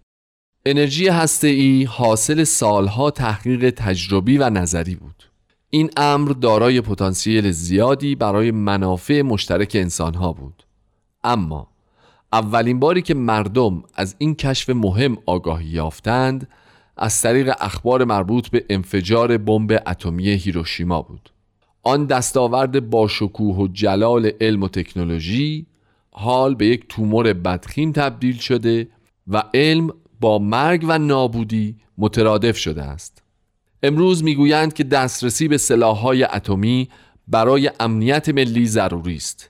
انرژی 0.65 1.09
ای 1.43 1.83
حاصل 1.83 2.43
سالها 2.43 3.11
تحقیق 3.11 3.69
تجربی 3.69 4.37
و 4.37 4.49
نظری 4.49 4.95
بود. 4.95 5.23
این 5.69 5.89
امر 5.97 6.31
دارای 6.31 6.81
پتانسیل 6.81 7.51
زیادی 7.51 8.15
برای 8.15 8.51
منافع 8.51 9.21
مشترک 9.21 9.71
انسانها 9.75 10.33
بود. 10.33 10.63
اما 11.23 11.67
اولین 12.33 12.79
باری 12.79 13.01
که 13.01 13.13
مردم 13.13 13.83
از 13.95 14.15
این 14.17 14.35
کشف 14.35 14.69
مهم 14.69 15.17
آگاهی 15.25 15.67
یافتند 15.67 16.47
از 16.97 17.21
طریق 17.21 17.53
اخبار 17.59 18.03
مربوط 18.03 18.49
به 18.49 18.65
انفجار 18.69 19.37
بمب 19.37 19.83
اتمی 19.87 20.29
هیروشیما 20.29 21.01
بود. 21.01 21.29
آن 21.83 22.05
دستاورد 22.05 22.89
با 22.89 23.07
شکوه 23.07 23.55
و 23.55 23.67
جلال 23.67 24.31
علم 24.41 24.63
و 24.63 24.67
تکنولوژی 24.67 25.65
حال 26.11 26.55
به 26.55 26.65
یک 26.65 26.85
تومور 26.89 27.33
بدخیم 27.33 27.91
تبدیل 27.91 28.37
شده 28.37 28.87
و 29.27 29.43
علم 29.53 29.89
با 30.19 30.39
مرگ 30.39 30.85
و 30.87 30.97
نابودی 30.97 31.75
مترادف 31.97 32.57
شده 32.57 32.83
است. 32.83 33.23
امروز 33.83 34.23
می‌گویند 34.23 34.73
که 34.73 34.83
دسترسی 34.83 35.47
به 35.47 35.57
سلاح‌های 35.57 36.23
اتمی 36.23 36.89
برای 37.27 37.71
امنیت 37.79 38.29
ملی 38.29 38.65
ضروری 38.65 39.15
است 39.15 39.49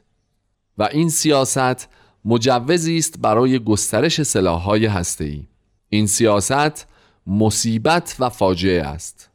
و 0.77 0.89
این 0.91 1.09
سیاست 1.09 1.89
مجوزی 2.25 2.97
است 2.97 3.19
برای 3.21 3.59
گسترش 3.59 4.23
سلاح‌های 4.23 4.85
هسته‌ای. 4.85 5.43
این 5.89 6.07
سیاست 6.07 6.87
مصیبت 7.27 8.15
و 8.19 8.29
فاجعه 8.29 8.83
است. 8.83 9.29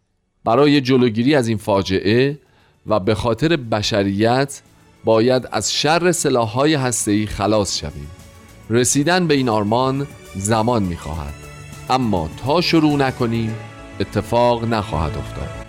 برای 0.44 0.80
جلوگیری 0.80 1.34
از 1.34 1.48
این 1.48 1.58
فاجعه 1.58 2.38
و 2.86 3.00
به 3.00 3.14
خاطر 3.14 3.56
بشریت 3.56 4.62
باید 5.04 5.48
از 5.52 5.72
شر 5.72 6.12
سلاح‌های 6.12 6.74
هسته‌ای 6.74 7.26
خلاص 7.26 7.78
شویم. 7.78 8.10
رسیدن 8.70 9.26
به 9.26 9.34
این 9.34 9.48
آرمان 9.48 10.06
زمان 10.36 10.82
می‌خواهد. 10.82 11.34
اما 11.90 12.30
تا 12.44 12.60
شروع 12.60 12.96
نکنیم 12.96 13.54
اتفاق 14.00 14.64
نخواهد 14.64 15.18
افتاد. 15.18 15.63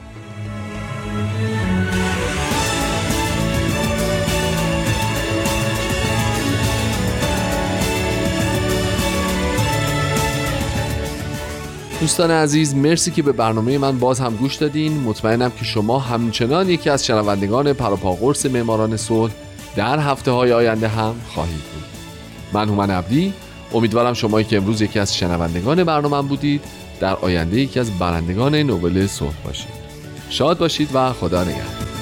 دوستان 12.00 12.32
عزیز 12.32 12.76
مرسی 12.76 13.12
که 13.12 13.22
به 13.22 13.32
برنامه 13.32 13.78
من 13.78 14.00
باز 14.00 14.20
هم 14.20 14.36
گوش 14.36 14.56
دادین. 14.56 15.00
مطمئنم 15.00 15.52
که 15.52 15.66
شما 15.66 16.00
همچنان 16.00 16.70
یکی 16.70 16.90
از 16.90 17.06
شنوندگان 17.06 17.74
پروپاگورس 17.74 18.46
معماران 18.46 18.98
صلح 18.98 19.34
در 19.76 20.00
هفته 20.00 20.32
های 20.32 20.54
آینده 20.54 20.88
هم 20.88 21.16
خواهید 21.28 21.56
بود. 21.56 21.84
من 22.54 22.70
هومن 22.70 22.92
عبدی 22.92 23.34
امیدوارم 23.74 24.14
شمایی 24.14 24.46
که 24.46 24.58
امروز 24.58 24.82
یکی 24.82 25.00
از 25.00 25.18
شنوندگان 25.18 25.84
برنامه 25.84 26.28
بودید 26.28 26.62
در 27.00 27.16
آینده 27.16 27.60
یکی 27.60 27.80
از 27.80 28.00
برندگان 28.00 28.56
نوبل 28.56 29.08
صلح 29.08 29.36
باشید. 29.46 29.86
شاد 30.30 30.58
باشید 30.58 30.90
و 30.94 31.14
خدا 31.14 31.44
نگهدار. 31.44 31.95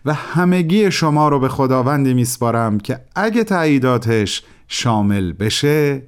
و 0.05 0.13
همگی 0.13 0.91
شما 0.91 1.29
رو 1.29 1.39
به 1.39 1.49
خداوندی 1.49 2.13
میسپارم 2.13 2.79
که 2.79 2.99
اگه 3.15 3.43
تعییداتش 3.43 4.43
شامل 4.67 5.33
بشه 5.33 6.03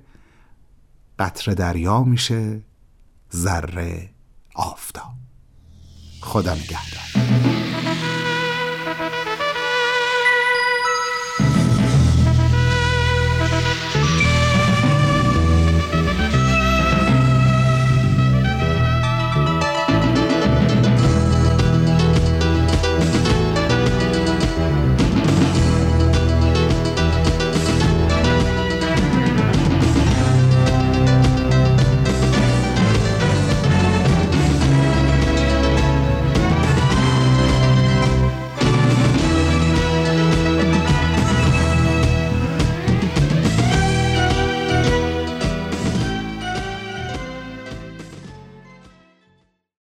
قطر 1.20 1.52
دریا 1.52 2.04
میشه 2.04 2.62
ذره 3.36 4.10
آفتاب. 4.56 5.12
خدا 6.22 6.54
نگهدار. 6.54 7.51